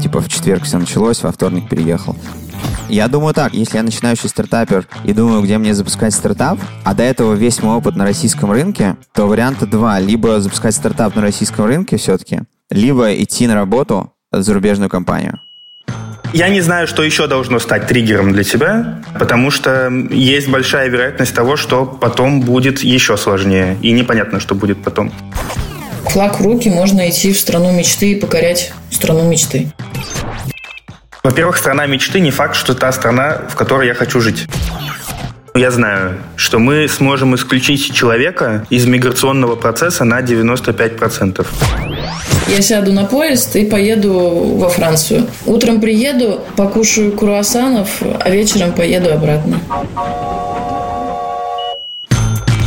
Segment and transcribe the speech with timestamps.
[0.00, 2.16] Типа в четверг все началось, во вторник переехал.
[2.88, 7.02] Я думаю так, если я начинающий стартапер и думаю, где мне запускать стартап, а до
[7.02, 9.98] этого весь мой опыт на российском рынке, то варианта два.
[9.98, 15.40] Либо запускать стартап на российском рынке все-таки, либо идти на работу в зарубежную компанию.
[16.32, 21.34] Я не знаю, что еще должно стать триггером для тебя, потому что есть большая вероятность
[21.34, 25.10] того, что потом будет еще сложнее, и непонятно, что будет потом.
[26.10, 29.72] Флаг в руки, можно идти в страну мечты и покорять страну мечты.
[31.22, 34.46] Во-первых, страна мечты не факт, что та страна, в которой я хочу жить.
[35.54, 41.46] Я знаю, что мы сможем исключить человека из миграционного процесса на 95%.
[42.48, 44.12] Я сяду на поезд и поеду
[44.58, 45.26] во Францию.
[45.46, 47.88] Утром приеду, покушаю круассанов,
[48.20, 49.58] а вечером поеду обратно.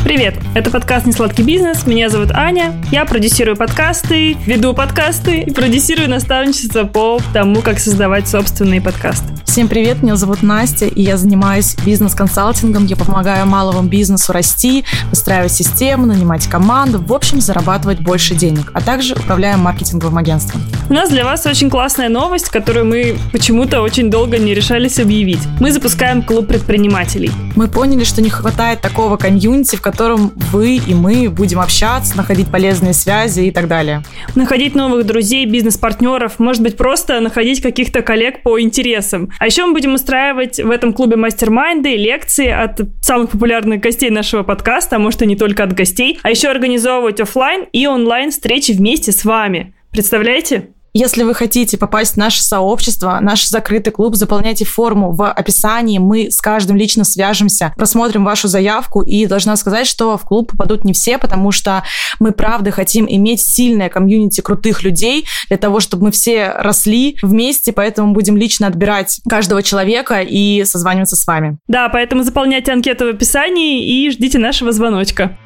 [0.09, 0.40] Привет!
[0.55, 1.86] Это подкаст «Несладкий бизнес».
[1.86, 2.73] Меня зовут Аня.
[2.91, 9.28] Я продюсирую подкасты, веду подкасты и продюсирую наставничество по тому, как создавать собственные подкасты.
[9.59, 12.85] Всем привет, меня зовут Настя, и я занимаюсь бизнес-консалтингом.
[12.85, 18.80] Я помогаю малому бизнесу расти, выстраивать систему, нанимать команду, в общем, зарабатывать больше денег, а
[18.80, 20.61] также управляю маркетинговым агентством.
[20.89, 25.41] У нас для вас очень классная новость, которую мы почему-то очень долго не решались объявить.
[25.59, 27.30] Мы запускаем клуб предпринимателей.
[27.57, 32.47] Мы поняли, что не хватает такого комьюнити, в котором вы и мы будем общаться, находить
[32.47, 34.03] полезные связи и так далее.
[34.35, 39.30] Находить новых друзей, бизнес-партнеров, может быть, просто находить каких-то коллег по интересам.
[39.37, 44.44] А еще мы будем устраивать в этом клубе мастер-майнды, лекции от самых популярных гостей нашего
[44.44, 48.72] подкаста, а может и не только от гостей, а еще организовывать офлайн и онлайн встречи
[48.72, 49.73] вместе с вами.
[49.92, 50.70] Представляете?
[50.94, 56.00] Если вы хотите попасть в наше сообщество, наш закрытый клуб, заполняйте форму в описании.
[56.00, 59.02] Мы с каждым лично свяжемся, просмотрим вашу заявку.
[59.02, 61.84] И должна сказать, что в клуб попадут не все, потому что
[62.20, 67.72] мы, правда, хотим иметь сильное комьюнити крутых людей для того, чтобы мы все росли вместе.
[67.72, 71.58] Поэтому будем лично отбирать каждого человека и созваниваться с вами.
[71.67, 75.38] Да, поэтому заполняйте анкету в описании и ждите нашего звоночка.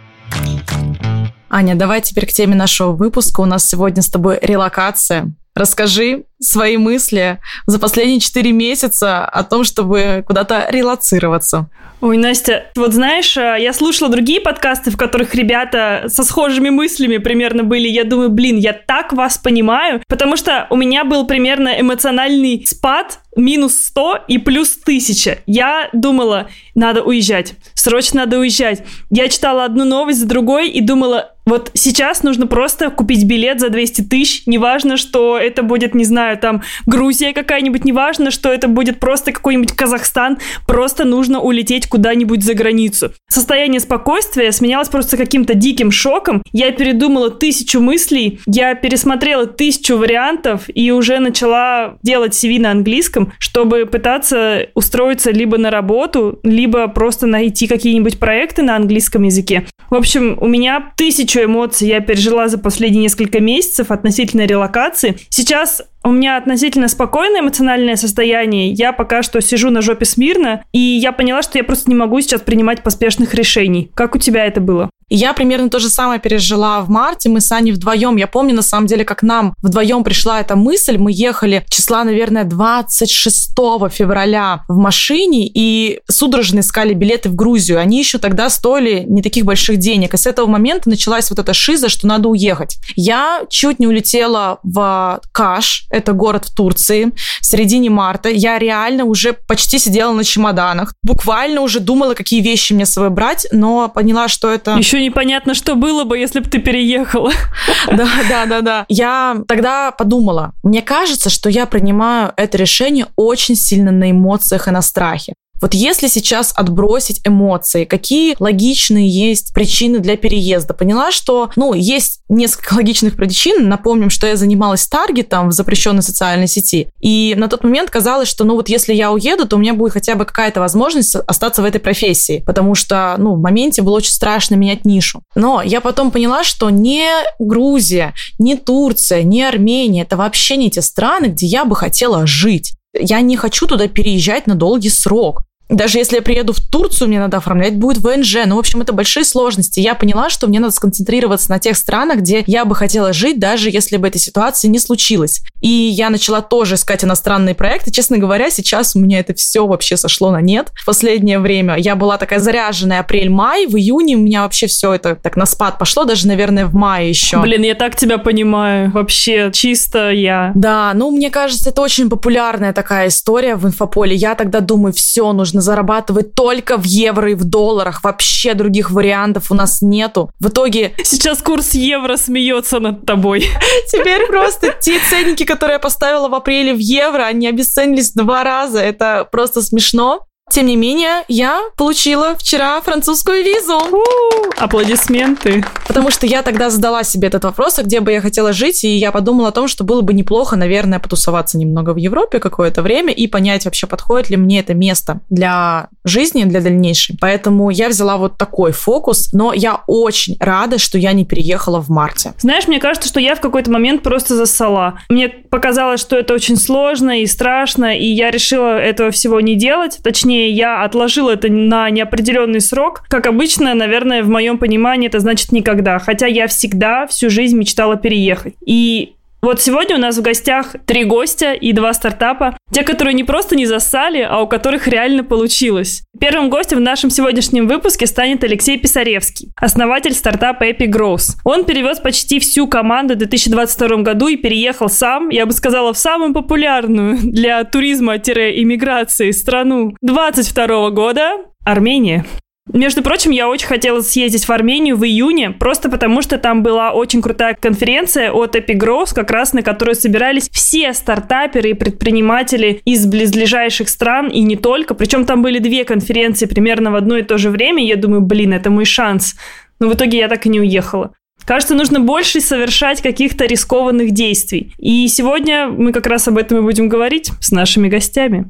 [1.56, 3.42] Аня, давай теперь к теме нашего выпуска.
[3.42, 5.36] У нас сегодня с тобой релокация.
[5.54, 11.70] Расскажи свои мысли за последние четыре месяца о том, чтобы куда-то релацироваться.
[12.04, 17.16] Ой, Настя, вот знаешь, э, я слушала другие подкасты, в которых ребята со схожими мыслями
[17.16, 17.88] примерно были.
[17.88, 23.20] Я думаю, блин, я так вас понимаю, потому что у меня был примерно эмоциональный спад
[23.38, 25.40] минус 100 и плюс 1000.
[25.46, 28.84] Я думала, надо уезжать, срочно надо уезжать.
[29.10, 33.70] Я читала одну новость за другой и думала, вот сейчас нужно просто купить билет за
[33.70, 39.00] 200 тысяч, неважно, что это будет, не знаю, там Грузия какая-нибудь, неважно, что это будет
[39.00, 43.12] просто какой-нибудь Казахстан, просто нужно улететь куда-нибудь за границу.
[43.30, 46.42] Состояние спокойствия сменялось просто каким-то диким шоком.
[46.52, 53.34] Я передумала тысячу мыслей, я пересмотрела тысячу вариантов и уже начала делать CV на английском,
[53.40, 59.66] чтобы пытаться устроиться либо на работу, либо просто найти какие-нибудь проекты на английском языке.
[59.90, 65.18] В общем, у меня тысячу эмоций я пережила за последние несколько месяцев относительно релокации.
[65.30, 68.72] Сейчас у меня относительно спокойное эмоциональное состояние.
[68.72, 72.20] Я пока что сижу на жопе смирно, и я поняла, что я просто не могу
[72.22, 73.90] сейчас принимать поспешных решений.
[73.94, 74.90] Как у тебя это было?
[75.10, 77.30] Я примерно то же самое пережила в марте.
[77.30, 78.16] Мы с Аней вдвоем.
[78.16, 80.98] Я помню, на самом деле, как нам вдвоем пришла эта мысль.
[80.98, 83.52] Мы ехали числа, наверное, 26
[83.92, 87.80] февраля в машине и судорожно искали билеты в Грузию.
[87.80, 90.16] Они еще тогда стоили не таких больших денег.
[90.16, 92.78] И с этого момента началась вот эта шиза, что надо уехать.
[92.96, 98.30] Я чуть не улетела в Каш, это город в Турции, в середине марта.
[98.30, 100.94] Я реально уже почти сидела на чемоданах.
[101.04, 104.76] Буквально уже думала, какие вещи мне с собой брать, но поняла, что это...
[104.76, 107.32] Еще непонятно, что было бы, если бы ты переехала.
[107.88, 108.86] Да, да, да, да.
[108.88, 114.72] Я тогда подумала, мне кажется, что я принимаю это решение очень сильно на эмоциях и
[114.72, 115.34] на страхе.
[115.64, 120.74] Вот если сейчас отбросить эмоции, какие логичные есть причины для переезда?
[120.74, 123.70] Поняла, что, ну, есть несколько логичных причин.
[123.70, 126.90] Напомним, что я занималась таргетом в запрещенной социальной сети.
[127.00, 129.94] И на тот момент казалось, что, ну, вот если я уеду, то у меня будет
[129.94, 132.44] хотя бы какая-то возможность остаться в этой профессии.
[132.46, 135.24] Потому что, ну, в моменте было очень страшно менять нишу.
[135.34, 137.08] Но я потом поняла, что не
[137.40, 142.74] Грузия, не Турция, не Армения, это вообще не те страны, где я бы хотела жить.
[142.94, 145.44] Я не хочу туда переезжать на долгий срок.
[145.70, 148.38] Даже если я приеду в Турцию, мне надо оформлять будет ВНЖ.
[148.46, 149.80] Ну, в общем, это большие сложности.
[149.80, 153.70] Я поняла, что мне надо сконцентрироваться на тех странах, где я бы хотела жить, даже
[153.70, 155.42] если бы этой ситуации не случилось.
[155.62, 157.92] И я начала тоже искать иностранные проекты.
[157.92, 160.72] Честно говоря, сейчас у меня это все вообще сошло на нет.
[160.76, 165.16] В последнее время я была такая заряженная апрель-май, в июне у меня вообще все это
[165.16, 167.42] так на спад пошло, даже, наверное, в мае еще.
[167.42, 168.92] Блин, я так тебя понимаю.
[168.92, 170.52] Вообще, чисто я.
[170.56, 174.16] Да, ну, мне кажется, это очень популярная такая история в инфополе.
[174.16, 178.04] Я тогда думаю, все, нужно зарабатывать только в евро и в долларах.
[178.04, 180.30] Вообще других вариантов у нас нету.
[180.40, 180.94] В итоге...
[181.04, 183.46] Сейчас курс евро смеется над тобой.
[183.92, 188.80] Теперь просто те ценники, которые я поставила в апреле в евро, они обесценились два раза.
[188.80, 190.26] Это просто смешно.
[190.52, 193.74] Тем не менее, я получила вчера французскую визу.
[193.74, 195.66] У-у-у, аплодисменты.
[195.88, 198.96] Потому что я тогда задала себе этот вопрос, а где бы я хотела жить, и
[198.96, 203.14] я подумала о том, что было бы неплохо, наверное, потусоваться немного в Европе какое-то время
[203.14, 207.18] и понять вообще, подходит ли мне это место для жизни, для дальнейшей.
[207.20, 211.90] Поэтому я взяла вот такой фокус, но я очень рада, что я не переехала в
[211.90, 212.34] марте.
[212.40, 215.00] Знаешь, мне кажется, что я в какой-то момент просто засала.
[215.10, 220.00] Мне показалось, что это очень сложно и страшно, и я решила этого всего не делать.
[220.04, 223.04] Точнее, Точнее, я отложила это на неопределенный срок.
[223.08, 226.00] Как обычно, наверное, в моем понимании это значит никогда.
[226.00, 228.56] Хотя я всегда всю жизнь мечтала переехать.
[228.66, 232.58] И вот сегодня у нас в гостях три гостя и два стартапа.
[232.72, 236.04] Те, которые не просто не засали, а у которых реально получилось.
[236.20, 241.36] Первым гостем в нашем сегодняшнем выпуске станет Алексей Писаревский, основатель стартапа Epic Growth.
[241.44, 245.98] Он перевез почти всю команду в 2022 году и переехал сам, я бы сказала, в
[245.98, 251.34] самую популярную для туризма-иммиграции страну 22 года–
[251.66, 252.26] Армения.
[252.72, 256.92] Между прочим, я очень хотела съездить в Армению в июне, просто потому что там была
[256.94, 263.06] очень крутая конференция от Epigrowth, как раз на которой собирались все стартаперы и предприниматели из
[263.06, 264.94] близлежащих стран, и не только.
[264.94, 267.86] Причем там были две конференции примерно в одно и то же время.
[267.86, 269.36] Я думаю, блин, это мой шанс.
[269.80, 271.14] Но в итоге я так и не уехала.
[271.46, 274.74] Кажется, нужно больше совершать каких-то рискованных действий.
[274.78, 278.46] И сегодня мы как раз об этом и будем говорить с нашими гостями.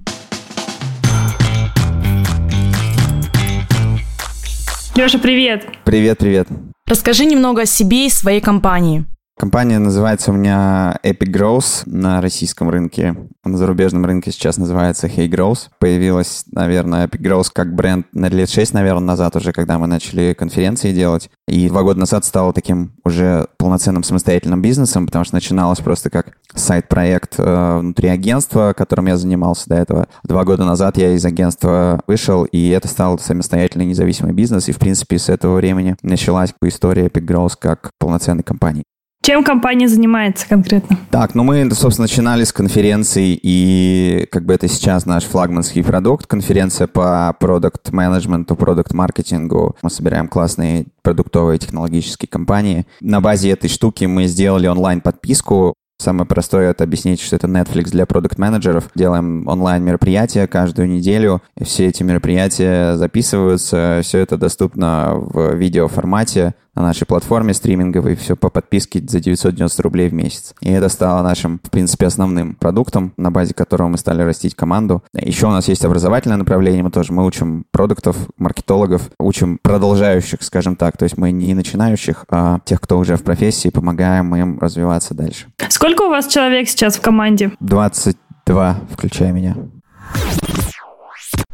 [4.96, 5.66] Леша, привет.
[5.86, 6.48] Привет, привет.
[6.86, 9.06] Расскажи немного о себе и своей компании.
[9.44, 13.14] Компания называется у меня Epic Growth на российском рынке.
[13.44, 15.68] На зарубежном рынке сейчас называется Hey Growth.
[15.80, 20.34] Появилась, наверное, Epic Growth как бренд на лет 6, наверное, назад уже, когда мы начали
[20.34, 21.30] конференции делать.
[21.46, 26.38] И два года назад стало таким уже полноценным самостоятельным бизнесом, потому что начиналось просто как
[26.56, 30.08] сайт-проект э, внутри агентства, которым я занимался до этого.
[30.24, 34.70] Два года назад я из агентства вышел, и это стал самостоятельный независимый бизнес.
[34.70, 38.86] И, в принципе, с этого времени началась история Epic Growth как полноценной компании.
[39.24, 40.98] Чем компания занимается конкретно?
[41.10, 46.28] Так, ну мы, собственно, начинали с конференции, и как бы это сейчас наш флагманский продукт,
[46.28, 49.78] конференция по продукт-менеджменту, продукт-маркетингу.
[49.82, 52.86] Мы собираем классные продуктовые технологические компании.
[53.00, 58.06] На базе этой штуки мы сделали онлайн-подписку, Самое простое это объяснить, что это Netflix для
[58.06, 58.90] продукт-менеджеров.
[58.94, 61.42] Делаем онлайн-мероприятия каждую неделю.
[61.62, 64.02] Все эти мероприятия записываются.
[64.04, 70.10] Все это доступно в видеоформате на нашей платформе стриминговой, все по подписке за 990 рублей
[70.10, 70.54] в месяц.
[70.62, 75.04] И это стало нашим, в принципе, основным продуктом, на базе которого мы стали растить команду.
[75.14, 80.76] Еще у нас есть образовательное направление, мы тоже мы учим продуктов, маркетологов, учим продолжающих, скажем
[80.76, 85.14] так, то есть мы не начинающих, а тех, кто уже в профессии, помогаем им развиваться
[85.14, 85.48] дальше.
[85.70, 87.52] Сколько у вас человек сейчас в команде?
[87.60, 89.56] 22, включая меня.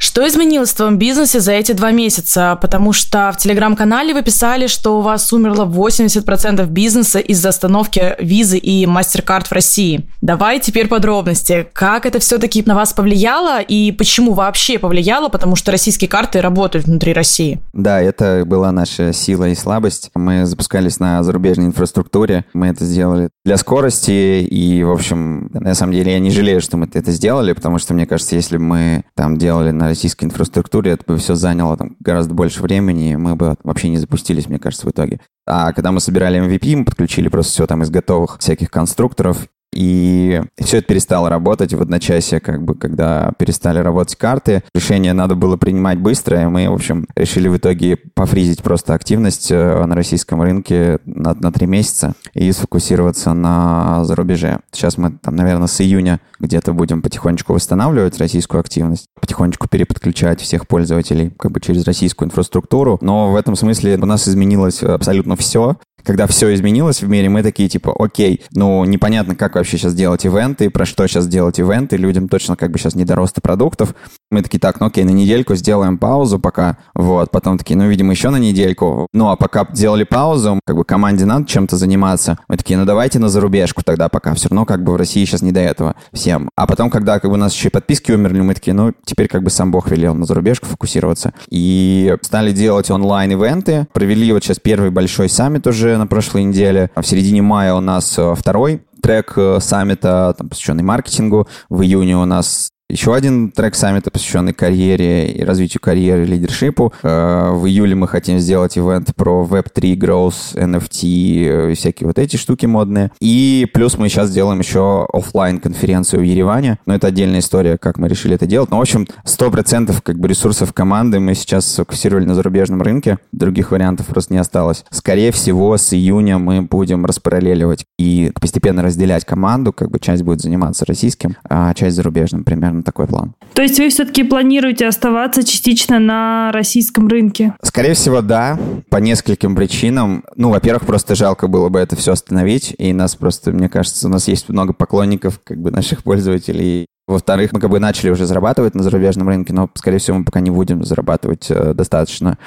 [0.02, 2.58] Что изменилось в твоем бизнесе за эти два месяца?
[2.62, 8.56] Потому что в телеграм-канале вы писали, что у вас умерло 80% бизнеса из-за остановки визы
[8.56, 10.08] и мастер-карт в России.
[10.22, 11.68] Давай теперь подробности.
[11.74, 15.28] Как это все-таки на вас повлияло и почему вообще повлияло?
[15.28, 17.60] Потому что российские карты работают внутри России.
[17.74, 20.10] Да, это была наша сила и слабость.
[20.14, 22.46] Мы запускались на зарубежной инфраструктуре.
[22.54, 26.78] Мы это сделали для скорости и, в общем, на самом деле я не жалею, что
[26.78, 30.92] мы это сделали, потому что, мне кажется, если бы мы там делали на российской инфраструктуре,
[30.92, 34.58] это бы все заняло там гораздо больше времени, и мы бы вообще не запустились, мне
[34.58, 35.20] кажется, в итоге.
[35.46, 40.42] А когда мы собирали MVP, мы подключили просто все там из готовых всяких конструкторов, и
[40.58, 44.62] все это перестало работать в одночасье, как бы, когда перестали работать карты.
[44.74, 49.50] Решение надо было принимать быстро, и мы, в общем, решили в итоге пофризить просто активность
[49.50, 54.60] э, на российском рынке на, на три месяца и сфокусироваться на зарубеже.
[54.72, 60.66] Сейчас мы, там, наверное, с июня где-то будем потихонечку восстанавливать российскую активность, потихонечку переподключать всех
[60.66, 62.98] пользователей как бы через российскую инфраструктуру.
[63.02, 65.76] Но в этом смысле у нас изменилось абсолютно все.
[66.04, 70.24] Когда все изменилось в мире, мы такие, типа, окей, ну, непонятно, как вообще сейчас делать
[70.24, 73.94] ивенты, про что сейчас делать ивенты, людям точно как бы сейчас не до роста продуктов.
[74.30, 78.12] Мы такие, так, ну окей, на недельку сделаем паузу пока, вот, потом такие, ну, видимо,
[78.12, 79.08] еще на недельку.
[79.12, 82.38] Ну, а пока сделали паузу, как бы команде надо чем-то заниматься.
[82.48, 85.42] Мы такие, ну, давайте на зарубежку тогда пока, все равно как бы в России сейчас
[85.42, 86.50] не до этого всем.
[86.56, 89.28] А потом, когда как бы у нас еще и подписки умерли, мы такие, ну, теперь
[89.28, 91.32] как бы сам Бог велел на зарубежку фокусироваться.
[91.48, 96.90] И стали делать онлайн-ивенты, провели вот сейчас первый большой саммит уже на прошлой неделе.
[96.94, 101.48] В середине мая у нас э, второй трек э, саммита, там, посвященный маркетингу.
[101.68, 106.92] В июне у нас еще один трек саммита, посвященный карьере и развитию карьеры, лидершипу.
[107.02, 112.66] Э, в июле мы хотим сделать ивент про Web3, Growth, NFT, всякие вот эти штуки
[112.66, 113.10] модные.
[113.20, 116.78] И плюс мы сейчас делаем еще офлайн конференцию в Ереване.
[116.86, 118.70] Но это отдельная история, как мы решили это делать.
[118.70, 123.18] Но, в общем, 100% как бы ресурсов команды мы сейчас сфокусировали на зарубежном рынке.
[123.32, 124.84] Других вариантов просто не осталось.
[124.90, 129.72] Скорее всего, с июня мы будем распараллеливать и постепенно разделять команду.
[129.72, 133.34] Как бы часть будет заниматься российским, а часть зарубежным примерно примерно такой план.
[133.54, 137.54] То есть вы все-таки планируете оставаться частично на российском рынке?
[137.62, 138.58] Скорее всего, да,
[138.88, 140.24] по нескольким причинам.
[140.36, 144.10] Ну, во-первых, просто жалко было бы это все остановить, и нас просто, мне кажется, у
[144.10, 148.74] нас есть много поклонников, как бы наших пользователей, во-вторых, мы как бы начали уже зарабатывать
[148.74, 152.38] на зарубежном рынке, но, скорее всего, мы пока не будем зарабатывать э, достаточно,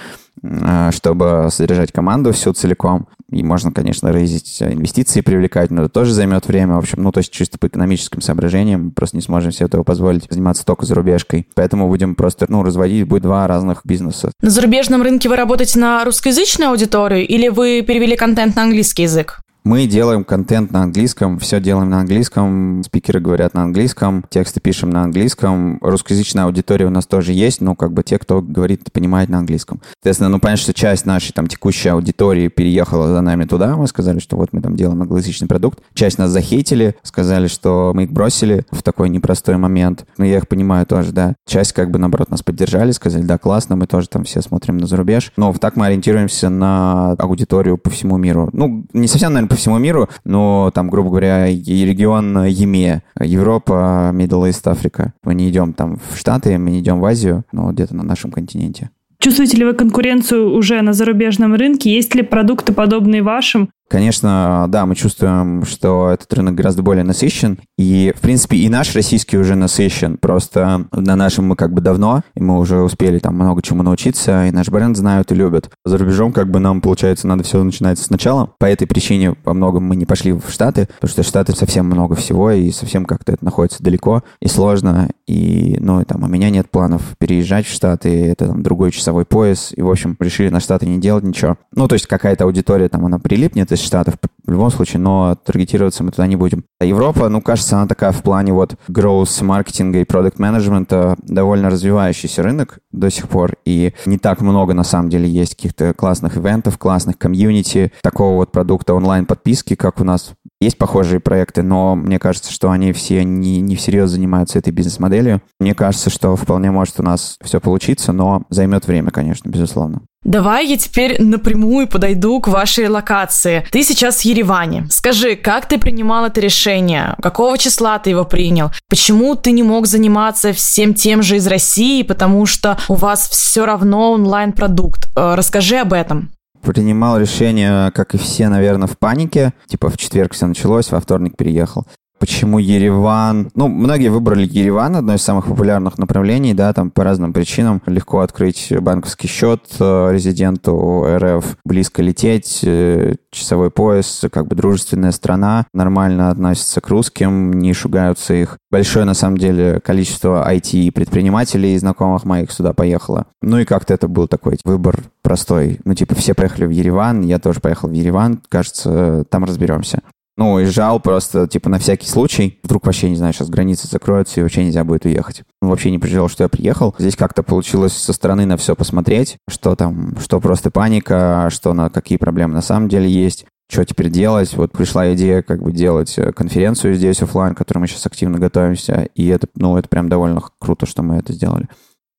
[0.92, 3.08] чтобы содержать команду всю целиком.
[3.32, 6.76] И можно, конечно, рейзить инвестиции, привлекать, но это тоже займет время.
[6.76, 10.28] В общем, ну, то есть чисто по экономическим соображениям просто не сможем себе этого позволить
[10.30, 11.48] заниматься только зарубежкой.
[11.56, 14.32] Поэтому будем просто, ну, разводить, будет два разных бизнеса.
[14.42, 19.43] На зарубежном рынке вы работаете на русскоязычную аудиторию или вы перевели контент на английский язык?
[19.66, 24.90] Мы делаем контент на английском, все делаем на английском, спикеры говорят на английском, тексты пишем
[24.90, 25.78] на английском.
[25.80, 29.80] Русскоязычная аудитория у нас тоже есть, но как бы те, кто говорит, понимает на английском.
[29.94, 34.20] Соответственно, ну, понятно, что часть нашей там текущей аудитории переехала за нами туда, мы сказали,
[34.20, 35.80] что вот мы там делаем англоязычный продукт.
[35.94, 40.06] Часть нас захейтили, сказали, что мы их бросили в такой непростой момент.
[40.18, 41.36] Но я их понимаю тоже, да.
[41.48, 44.88] Часть как бы, наоборот, нас поддержали, сказали, да, классно, мы тоже там все смотрим на
[44.88, 45.32] зарубеж.
[45.38, 48.50] Но так мы ориентируемся на аудиторию по всему миру.
[48.52, 54.50] Ну, не совсем, наверное, по всему миру, но там, грубо говоря, регион ЕМЕ, Европа, Middle
[54.50, 55.14] East, Африка.
[55.24, 58.32] Мы не идем там в Штаты, мы не идем в Азию, но где-то на нашем
[58.32, 58.90] континенте.
[59.20, 61.94] Чувствуете ли вы конкуренцию уже на зарубежном рынке?
[61.94, 63.70] Есть ли продукты, подобные вашим?
[63.90, 67.60] Конечно, да, мы чувствуем, что этот рынок гораздо более насыщен.
[67.78, 70.18] И, в принципе, и наш российский уже насыщен.
[70.18, 74.48] Просто на нашем мы как бы давно, и мы уже успели там много чему научиться,
[74.48, 75.70] и наш бренд знают и любят.
[75.86, 78.50] За рубежом как бы нам, получается, надо все начинать сначала.
[78.58, 82.16] По этой причине во многом мы не пошли в Штаты, потому что Штаты совсем много
[82.16, 85.10] всего, и совсем как-то это находится далеко и сложно.
[85.28, 89.26] И, ну, и там у меня нет планов переезжать в Штаты, это там другой часовой
[89.26, 89.72] пояс.
[89.76, 91.58] И, в общем, решили на Штаты не делать ничего.
[91.76, 94.16] Ну, то есть какая-то аудитория там, она прилипнет из Штатов
[94.46, 96.66] в любом случае, но таргетироваться мы туда не будем.
[96.80, 101.70] А Европа, ну, кажется, она такая в плане вот growth маркетинга и продукт менеджмента довольно
[101.70, 106.38] развивающийся рынок до сих пор, и не так много, на самом деле, есть каких-то классных
[106.38, 112.20] ивентов, классных комьюнити, такого вот продукта онлайн-подписки, как у нас есть похожие проекты, но мне
[112.20, 115.42] кажется, что они все не, не всерьез занимаются этой бизнес-моделью.
[115.60, 120.02] Мне кажется, что вполне может у нас все получиться, но займет время, конечно, безусловно.
[120.24, 123.66] Давай я теперь напрямую подойду к вашей локации.
[123.72, 124.88] Ты сейчас в Ереване.
[124.90, 127.16] Скажи, как ты принимал это решение?
[127.22, 128.72] Какого числа ты его принял?
[128.90, 133.66] Почему ты не мог заниматься всем тем же из России, потому что у вас все
[133.66, 135.10] равно онлайн-продукт?
[135.16, 136.32] Э, расскажи об этом
[136.64, 139.54] принимал решение, как и все, наверное, в панике.
[139.68, 141.86] Типа в четверг все началось, во вторник переехал.
[142.20, 143.50] Почему Ереван?
[143.54, 147.82] Ну, многие выбрали Ереван, одно из самых популярных направлений, да, там по разным причинам.
[147.86, 155.12] Легко открыть банковский счет э, резиденту РФ, близко лететь, э, часовой пояс, как бы дружественная
[155.12, 158.58] страна, нормально относятся к русским, не шугаются их.
[158.72, 163.28] Большое, на самом деле, количество IT-предпринимателей, знакомых моих сюда поехало.
[163.42, 165.80] Ну и как-то это был такой выбор простой.
[165.84, 170.02] Ну, типа, все поехали в Ереван, я тоже поехал в Ереван, кажется, там разберемся.
[170.36, 172.60] Ну, уезжал просто, типа, на всякий случай.
[172.64, 175.44] Вдруг вообще, не знаю, сейчас границы закроются и вообще нельзя будет уехать.
[175.62, 176.96] Ну, вообще не переживал, что я приехал.
[176.98, 181.90] Здесь как-то получилось со стороны на все посмотреть, что там, что просто паника, что на
[181.90, 184.56] какие проблемы на самом деле есть что теперь делать.
[184.56, 188.38] Вот пришла идея как бы делать э, конференцию здесь офлайн, к которой мы сейчас активно
[188.38, 191.68] готовимся, и это, ну, это прям довольно круто, что мы это сделали.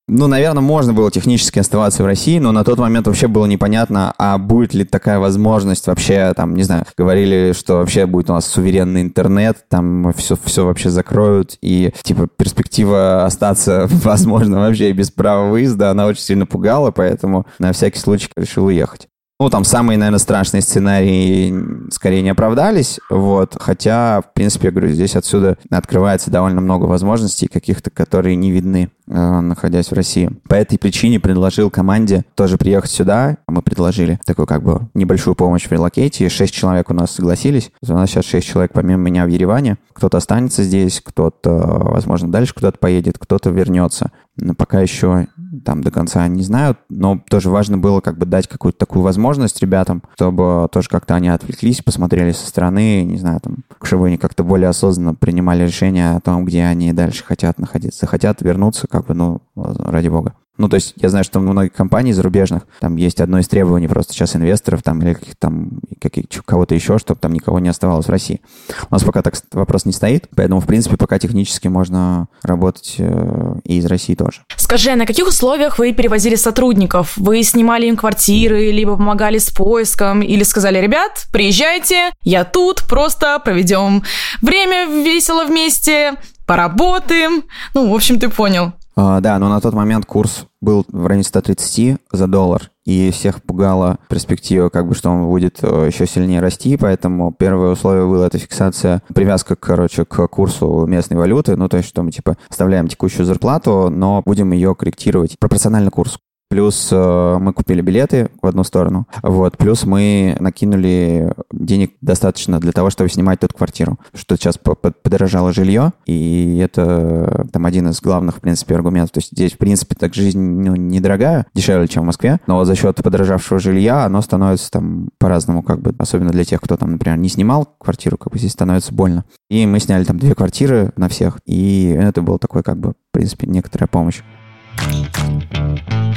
[0.07, 4.13] Ну, наверное, можно было технически оставаться в России, но на тот момент вообще было непонятно,
[4.19, 8.47] а будет ли такая возможность вообще, там, не знаю, говорили, что вообще будет у нас
[8.47, 15.49] суверенный интернет, там все, все вообще закроют, и, типа, перспектива остаться, возможно, вообще без права
[15.49, 19.09] выезда, она очень сильно пугала, поэтому на всякий случай решил уехать.
[19.41, 24.91] Ну, там самые, наверное, страшные сценарии скорее не оправдались, вот, хотя, в принципе, я говорю,
[24.91, 30.31] здесь отсюда открывается довольно много возможностей каких-то, которые не видны, э, находясь в России.
[30.49, 33.39] По этой причине предложил команде тоже приехать сюда.
[33.49, 36.29] Мы предложили такую как бы небольшую помощь в релокейте.
[36.29, 37.73] Шесть человек у нас согласились.
[37.83, 39.79] У нас сейчас шесть человек помимо меня в Ереване.
[39.95, 44.13] Кто-то останется здесь, кто-то, возможно, дальше куда-то поедет, кто-то вернется.
[44.37, 45.29] Но пока еще
[45.65, 49.61] там до конца не знают, но тоже важно было как бы дать какую-то такую возможность
[49.61, 54.43] ребятам, чтобы тоже как-то они отвлеклись, посмотрели со стороны, не знаю, там, чтобы они как-то
[54.43, 58.07] более осознанно принимали решение о том, где они дальше хотят находиться.
[58.07, 60.35] Хотят вернуться, как бы, ну, ради бога.
[60.57, 63.89] Ну, то есть я знаю, что у многих компаний зарубежных там есть одно из требований
[63.89, 68.07] просто сейчас инвесторов там или каких там каких, кого-то еще, чтобы там никого не оставалось
[68.07, 68.41] в России.
[68.89, 73.55] У нас пока так вопрос не стоит, поэтому, в принципе, пока технически можно работать э,
[73.65, 74.43] и из России тоже.
[74.57, 77.17] Скажи, а на каких условиях вы перевозили сотрудников?
[77.17, 83.41] Вы снимали им квартиры, либо помогали с поиском, или сказали, ребят, приезжайте, я тут, просто
[83.41, 84.03] проведем
[84.41, 86.15] время весело вместе,
[86.47, 87.45] поработаем.
[87.75, 88.73] Ну, в общем, ты понял.
[88.97, 93.43] А, да, но на тот момент курс был в районе 130 за доллар, и всех
[93.43, 98.27] пугала перспектива, как бы, что он будет э, еще сильнее расти, поэтому первое условие было
[98.27, 102.89] это фиксация, привязка, короче, к курсу местной валюты, ну, то есть, что мы, типа, оставляем
[102.89, 106.19] текущую зарплату, но будем ее корректировать пропорционально курсу.
[106.55, 109.09] Плюс э, мы купили билеты в одну сторону.
[109.25, 109.59] Вот.
[109.59, 113.99] Плюс мы накинули денег достаточно для того, чтобы снимать тут квартиру.
[114.15, 119.11] Что сейчас подорожало жилье, и это там один из главных, в принципе, аргументов.
[119.11, 122.77] То есть здесь, в принципе, так жизнь ну, недорогая, дешевле, чем в Москве, но за
[122.77, 127.19] счет подорожавшего жилья оно становится там по-разному, как бы, особенно для тех, кто там, например,
[127.19, 129.25] не снимал квартиру, как бы здесь становится больно.
[129.51, 133.13] И мы сняли там две квартиры на всех, и это был такой, как бы, в
[133.13, 134.23] принципе, некоторая помощь.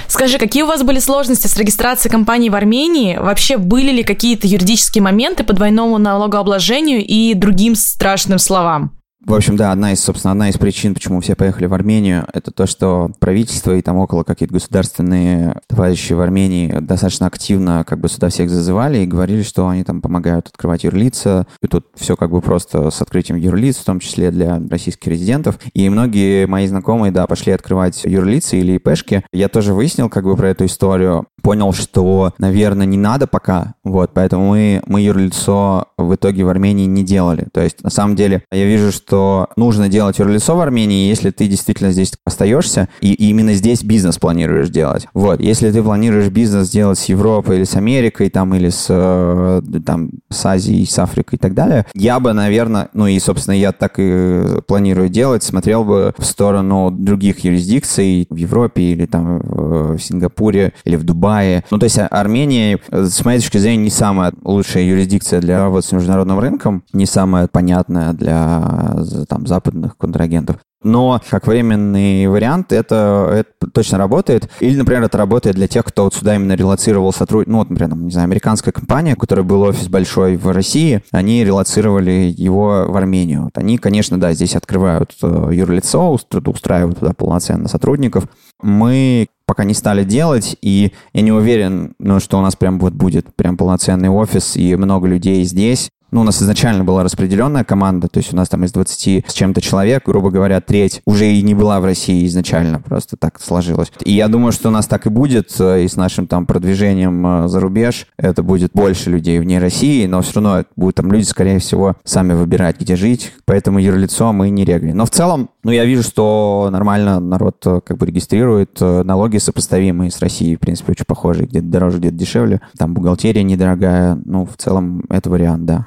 [0.08, 3.18] Скажи, какие у вас были сложности с регистрацией компании в Армении?
[3.18, 8.97] Вообще были ли какие-то юридические моменты по двойному налогообложению и другим страшным словам?
[9.26, 12.52] В общем, да, одна из, собственно, одна из причин, почему все поехали в Армению, это
[12.52, 18.10] то, что правительство и там около какие-то государственные товарищи в Армении достаточно активно как бы
[18.10, 21.48] сюда всех зазывали и говорили, что они там помогают открывать юрлица.
[21.64, 25.58] И тут все как бы просто с открытием юрлиц, в том числе для российских резидентов.
[25.74, 29.26] И многие мои знакомые, да, пошли открывать юрлицы или ИПшки.
[29.34, 34.12] Я тоже выяснил как бы про эту историю, понял, что, наверное, не надо пока, вот,
[34.14, 37.48] поэтому мы, мы юрлицо в итоге в Армении не делали.
[37.54, 41.32] То есть, на самом деле, я вижу, что что нужно делать юрлицо в Армении, если
[41.32, 45.08] ты действительно здесь остаешься, и, именно здесь бизнес планируешь делать.
[45.14, 49.62] Вот, если ты планируешь бизнес делать с Европой или с Америкой, там, или с, э,
[49.86, 53.72] там, с Азией, с Африкой и так далее, я бы, наверное, ну и, собственно, я
[53.72, 60.00] так и планирую делать, смотрел бы в сторону других юрисдикций в Европе или там в
[60.00, 61.64] Сингапуре или в Дубае.
[61.72, 65.92] Ну, то есть Армения, с моей точки зрения, не самая лучшая юрисдикция для работы с
[65.94, 68.97] международным рынком, не самая понятная для
[69.28, 70.58] там, западных контрагентов.
[70.84, 74.50] Но как временный вариант это, это точно работает.
[74.60, 77.52] Или, например, это работает для тех, кто вот сюда именно релацировал сотрудников.
[77.52, 81.02] Ну, вот, например, там, не знаю, американская компания, у которой был офис большой в России,
[81.12, 83.46] они релацировали его в Армению.
[83.46, 88.26] Вот они, конечно, да, здесь открывают э, юрлицо, устраивают туда полноценно сотрудников.
[88.62, 92.94] Мы пока не стали делать, и я не уверен, ну, что у нас прям вот
[92.94, 95.90] будет прям полноценный офис и много людей здесь.
[96.12, 99.34] Ну, у нас изначально была распределенная команда, то есть у нас там из 20 с
[99.34, 103.92] чем-то человек, грубо говоря, треть уже и не была в России изначально, просто так сложилось.
[104.04, 107.46] И я думаю, что у нас так и будет, э, и с нашим там продвижением
[107.46, 111.26] э, за рубеж, это будет больше людей вне России, но все равно будут там люди,
[111.26, 114.94] скорее всего, сами выбирать, где жить, поэтому юрлицо мы не регли.
[114.94, 120.10] Но в целом, ну, я вижу, что нормально народ э, как бы регистрирует, налоги сопоставимые
[120.10, 124.56] с Россией, в принципе, очень похожие, где-то дороже, где-то дешевле, там бухгалтерия недорогая, ну, в
[124.56, 125.86] целом это вариант, да.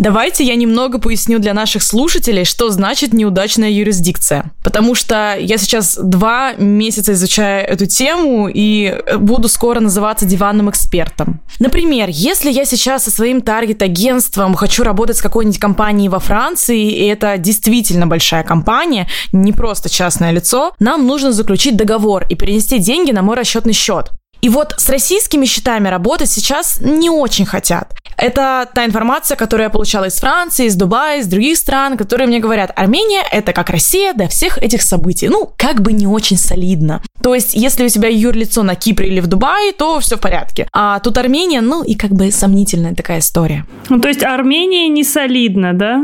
[0.00, 4.50] Давайте я немного поясню для наших слушателей, что значит неудачная юрисдикция.
[4.64, 11.42] Потому что я сейчас два месяца изучаю эту тему и буду скоро называться диванным экспертом.
[11.58, 17.04] Например, если я сейчас со своим таргет-агентством хочу работать с какой-нибудь компанией во Франции, и
[17.04, 23.10] это действительно большая компания, не просто частное лицо, нам нужно заключить договор и перенести деньги
[23.10, 24.12] на мой расчетный счет.
[24.40, 27.94] И вот с российскими счетами работать сейчас не очень хотят.
[28.16, 32.38] Это та информация, которую я получала из Франции, из Дубая, из других стран, которые мне
[32.38, 35.28] говорят, Армения— это как Россия до всех этих событий.
[35.28, 37.02] Ну, как бы не очень солидно.
[37.22, 40.68] То есть, если у тебя юрлицо на Кипре или в Дубае, то все в порядке.
[40.72, 43.64] А тут Армения, ну, и как бы сомнительная такая история.
[43.88, 46.02] Ну, то есть Армения не солидна, да?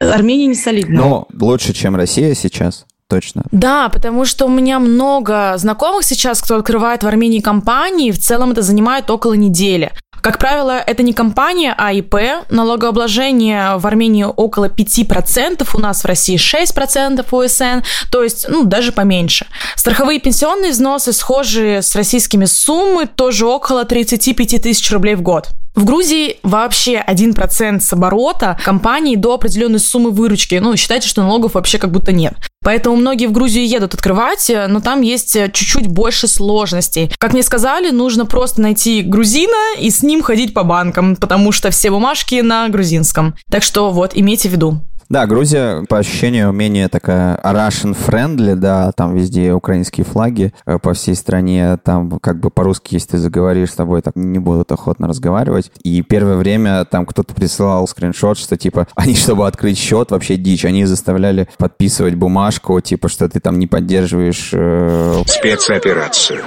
[0.00, 1.00] Армения не солидна.
[1.00, 2.84] Ну, лучше, чем Россия сейчас.
[3.08, 3.42] Точно.
[3.52, 8.52] Да, потому что у меня много знакомых сейчас, кто открывает в Армении компании, в целом
[8.52, 9.92] это занимает около недели.
[10.24, 12.14] Как правило, это не компания, а ИП.
[12.48, 18.92] Налогообложение в Армении около 5%, у нас в России 6% УСН, то есть, ну, даже
[18.92, 19.46] поменьше.
[19.76, 25.50] Страховые пенсионные взносы схожие с российскими суммы, тоже около 35 тысяч рублей в год.
[25.74, 30.54] В Грузии вообще 1% с оборота компании до определенной суммы выручки.
[30.54, 32.34] Ну, считайте, что налогов вообще как будто нет.
[32.62, 37.12] Поэтому многие в Грузию едут открывать, но там есть чуть-чуть больше сложностей.
[37.18, 41.70] Как мне сказали, нужно просто найти грузина и с ним ходить по банкам, потому что
[41.70, 43.34] все бумажки на грузинском.
[43.50, 44.80] Так что вот, имейте в виду.
[45.14, 51.14] Да, Грузия, по ощущению, менее такая Russian-friendly, да, там везде украинские флаги э, по всей
[51.14, 55.70] стране, там как бы по-русски, если ты заговоришь с тобой, так не будут охотно разговаривать.
[55.84, 60.64] И первое время там кто-то присылал скриншот, что типа они, чтобы открыть счет, вообще дичь,
[60.64, 64.50] они заставляли подписывать бумажку, типа, что ты там не поддерживаешь...
[64.52, 66.42] Э, Спецоперацию.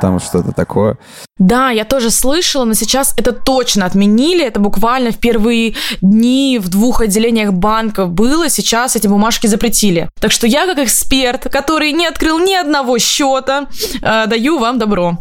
[0.00, 0.96] Там что-то такое.
[1.38, 4.46] Да, я тоже слышала, но сейчас это точно отменили.
[4.46, 8.48] Это буквально в первые дни в двух отделениях банка было.
[8.48, 10.08] Сейчас эти бумажки запретили.
[10.20, 13.66] Так что я, как эксперт, который не открыл ни одного счета,
[14.00, 15.18] э, даю вам добро.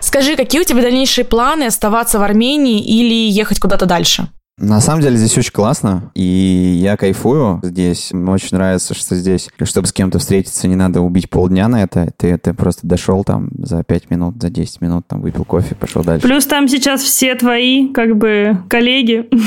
[0.00, 4.28] Скажи, какие у тебя дальнейшие планы оставаться в Армении или ехать куда-то дальше?
[4.58, 8.12] На самом деле здесь очень классно, и я кайфую здесь.
[8.12, 12.10] Мне очень нравится, что здесь, чтобы с кем-то встретиться, не надо убить полдня на это.
[12.16, 16.02] Ты, ты просто дошел там за 5 минут, за 10 минут, там выпил кофе, пошел
[16.02, 16.26] дальше.
[16.26, 19.28] Плюс там сейчас все твои, как бы, коллеги.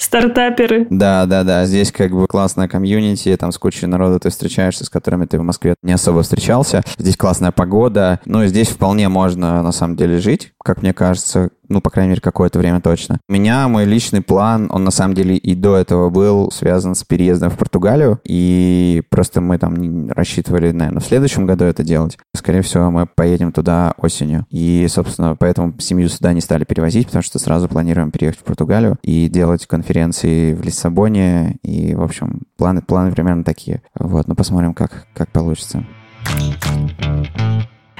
[0.00, 0.86] стартаперы.
[0.90, 1.66] Да, да, да.
[1.66, 5.42] Здесь как бы классная комьюнити, там с кучей народа ты встречаешься, с которыми ты в
[5.42, 6.82] Москве не особо встречался.
[6.98, 8.18] Здесь классная погода.
[8.24, 12.10] Ну, и здесь вполне можно, на самом деле, жить, как мне кажется ну, по крайней
[12.10, 13.20] мере, какое-то время точно.
[13.28, 17.04] У меня мой личный план, он на самом деле и до этого был связан с
[17.04, 22.18] переездом в Португалию, и просто мы там рассчитывали, наверное, в следующем году это делать.
[22.34, 24.46] Скорее всего, мы поедем туда осенью.
[24.50, 28.98] И, собственно, поэтому семью сюда не стали перевозить, потому что сразу планируем переехать в Португалию
[29.02, 31.58] и делать конференции в Лиссабоне.
[31.62, 33.82] И, в общем, планы, планы примерно такие.
[33.94, 35.84] Вот, ну посмотрим, как, как получится.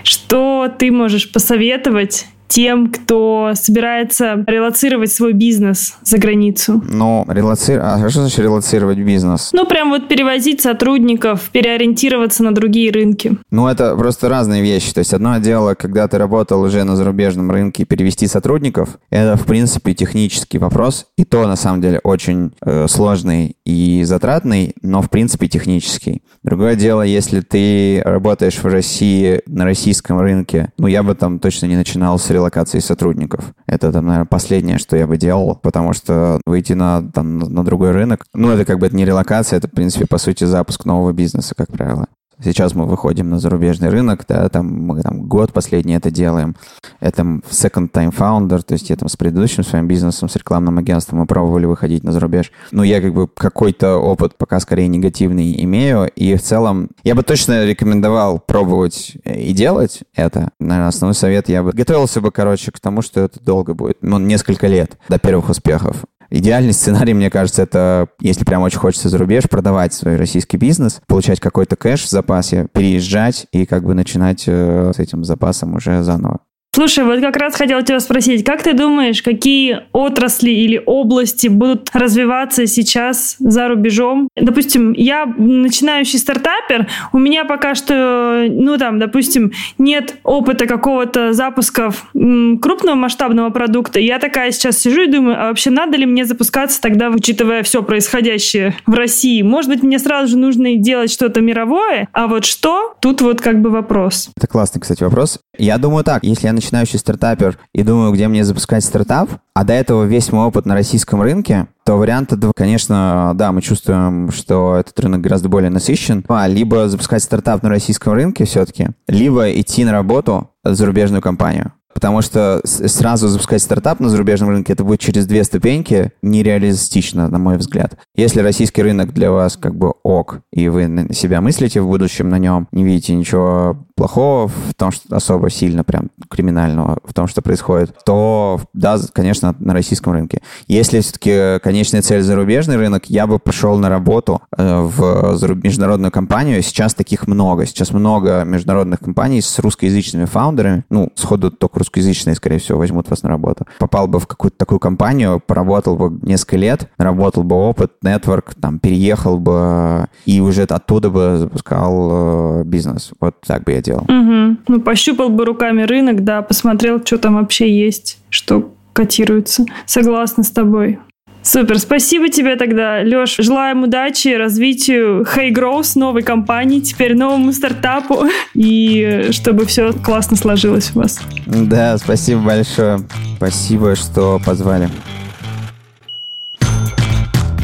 [0.02, 6.82] Что ты можешь посоветовать тем, кто собирается релацировать свой бизнес за границу?
[6.86, 7.86] Ну, релацировать...
[7.86, 9.50] А что значит релацировать бизнес?
[9.52, 13.38] Ну, прям вот перевозить сотрудников, переориентироваться на другие рынки.
[13.50, 14.92] Ну, это просто разные вещи.
[14.92, 19.46] То есть одно дело, когда ты работал уже на зарубежном рынке, перевести сотрудников, это, в
[19.46, 21.06] принципе, технический вопрос.
[21.16, 26.22] И то, на самом деле, очень э, сложный и затратный, но, в принципе, технический.
[26.42, 31.66] Другое дело, если ты работаешь в России на российском рынке, ну, я бы там точно
[31.66, 33.52] не начинал с релокации сотрудников.
[33.66, 37.92] Это, там, наверное, последнее, что я бы делал, потому что выйти на, там, на другой
[37.92, 41.12] рынок, ну, это как бы это не релокация, это, в принципе, по сути, запуск нового
[41.12, 42.06] бизнеса, как правило.
[42.42, 46.56] Сейчас мы выходим на зарубежный рынок, да, там мы там, год последний это делаем.
[47.00, 51.20] Это second time founder, то есть я там с предыдущим своим бизнесом, с рекламным агентством
[51.20, 52.52] мы пробовали выходить на зарубеж.
[52.72, 57.22] Но я как бы какой-то опыт пока скорее негативный имею, и в целом я бы
[57.22, 60.50] точно рекомендовал пробовать и делать это.
[60.58, 64.18] Наверное, основной совет я бы готовился бы, короче, к тому, что это долго будет, ну,
[64.18, 66.04] несколько лет до первых успехов.
[66.30, 71.00] Идеальный сценарий, мне кажется, это, если прям очень хочется за рубеж, продавать свой российский бизнес,
[71.08, 76.04] получать какой-то кэш в запасе, переезжать и как бы начинать э, с этим запасом уже
[76.04, 76.40] заново.
[76.72, 81.90] Слушай, вот как раз хотела тебя спросить, как ты думаешь, какие отрасли или области будут
[81.92, 84.28] развиваться сейчас за рубежом?
[84.36, 92.06] Допустим, я начинающий стартапер, у меня пока что, ну там, допустим, нет опыта какого-то запусков
[92.12, 93.98] крупного масштабного продукта.
[93.98, 97.82] Я такая сейчас сижу и думаю, а вообще надо ли мне запускаться тогда, учитывая все
[97.82, 99.42] происходящее в России?
[99.42, 102.94] Может быть, мне сразу же нужно делать что-то мировое, а вот что?
[103.00, 104.30] Тут вот как бы вопрос.
[104.36, 105.40] Это классный, кстати, вопрос.
[105.58, 109.72] Я думаю так, если я начинающий стартапер и думаю, где мне запускать стартап, а до
[109.72, 114.98] этого весь мой опыт на российском рынке, то варианты, конечно, да, мы чувствуем, что этот
[115.00, 116.24] рынок гораздо более насыщен.
[116.28, 121.72] А, либо запускать стартап на российском рынке все-таки, либо идти на работу в зарубежную компанию.
[121.92, 127.38] Потому что сразу запускать стартап на зарубежном рынке, это будет через две ступеньки нереалистично, на
[127.38, 127.98] мой взгляд.
[128.14, 132.38] Если российский рынок для вас как бы ок, и вы себя мыслите в будущем на
[132.38, 137.42] нем, не видите ничего плохого в том, что особо сильно прям криминального в том, что
[137.42, 140.40] происходит, то да, конечно, на российском рынке.
[140.68, 146.62] Если все-таки конечная цель зарубежный рынок, я бы пошел на работу э, в международную компанию.
[146.62, 147.66] Сейчас таких много.
[147.66, 150.84] Сейчас много международных компаний с русскоязычными фаундерами.
[150.90, 153.66] Ну, сходу только русскоязычные, скорее всего, возьмут вас на работу.
[153.78, 158.78] Попал бы в какую-то такую компанию, поработал бы несколько лет, наработал бы опыт, нетворк, там,
[158.78, 163.12] переехал бы и уже оттуда бы запускал э, бизнес.
[163.20, 164.02] Вот так бы я делал.
[164.02, 164.56] Угу.
[164.68, 169.64] Ну, пощупал бы руками рынок, да, посмотрел, что там вообще есть, что котируется.
[169.86, 170.98] Согласна с тобой.
[171.42, 173.36] Супер, спасибо тебе тогда, Леш.
[173.38, 180.92] Желаем удачи, развитию Hey Grows, новой компании, теперь новому стартапу, и чтобы все классно сложилось
[180.94, 181.18] у вас.
[181.46, 183.00] Да, спасибо большое.
[183.36, 184.90] Спасибо, что позвали.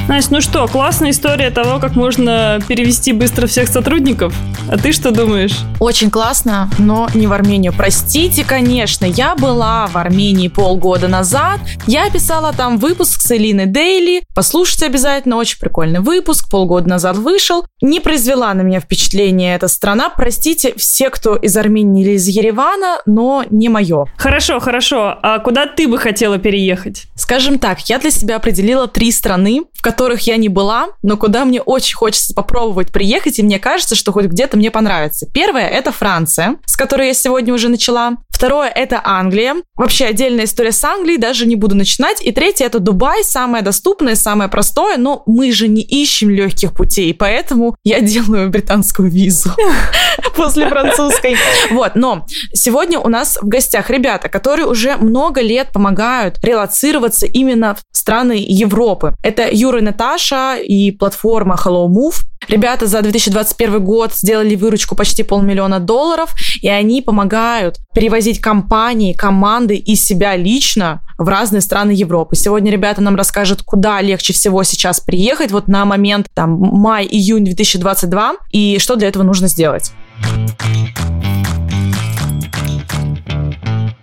[0.09, 4.33] Настя, ну что, классная история того, как можно перевести быстро всех сотрудников.
[4.71, 5.59] А ты что думаешь?
[5.81, 7.73] Очень классно, но не в Армению.
[7.77, 11.59] Простите, конечно, я была в Армении полгода назад.
[11.88, 14.23] Я писала там выпуск с Элиной Дейли.
[14.33, 16.49] Послушайте обязательно, очень прикольный выпуск.
[16.49, 17.66] Полгода назад вышел.
[17.83, 20.09] Не произвела на меня впечатление эта страна.
[20.09, 24.07] Простите, все, кто из Армении или из Еревана, но не мое.
[24.16, 25.19] Хорошо, хорошо.
[25.21, 27.07] А куда ты бы хотела переехать?
[27.16, 31.16] Скажем так, я для себя определила три страны, в которых которых я не была, но
[31.16, 35.26] куда мне очень хочется попробовать приехать, и мне кажется, что хоть где-то мне понравится.
[35.32, 38.18] Первое— это Франция, с которой я сегодня уже начала.
[38.37, 39.55] Второе— это Англия.
[39.77, 42.20] Вообще отдельная история с Англией, даже не буду начинать.
[42.20, 47.14] И третье— это Дубай, самое доступное, самое простое, но мы же не ищем легких путей,
[47.14, 49.53] поэтому я делаю британскую визу
[50.37, 51.38] после французской.
[51.70, 57.75] Вот, но сегодня у нас в гостях ребята, которые уже много лет помогают релацироваться именно
[57.75, 59.14] в страны Европы.
[59.22, 62.16] Это Юра Наташа и платформа Hello Move.
[62.49, 69.77] Ребята за 2021 год сделали выручку почти полмиллиона долларов, и они помогают перевозить компании, команды
[69.77, 72.37] и себя лично в разные страны Европы.
[72.37, 78.37] Сегодня ребята нам расскажут, куда легче всего сейчас приехать вот на момент там май-июнь 2022
[78.53, 79.93] и что для этого нужно сделать.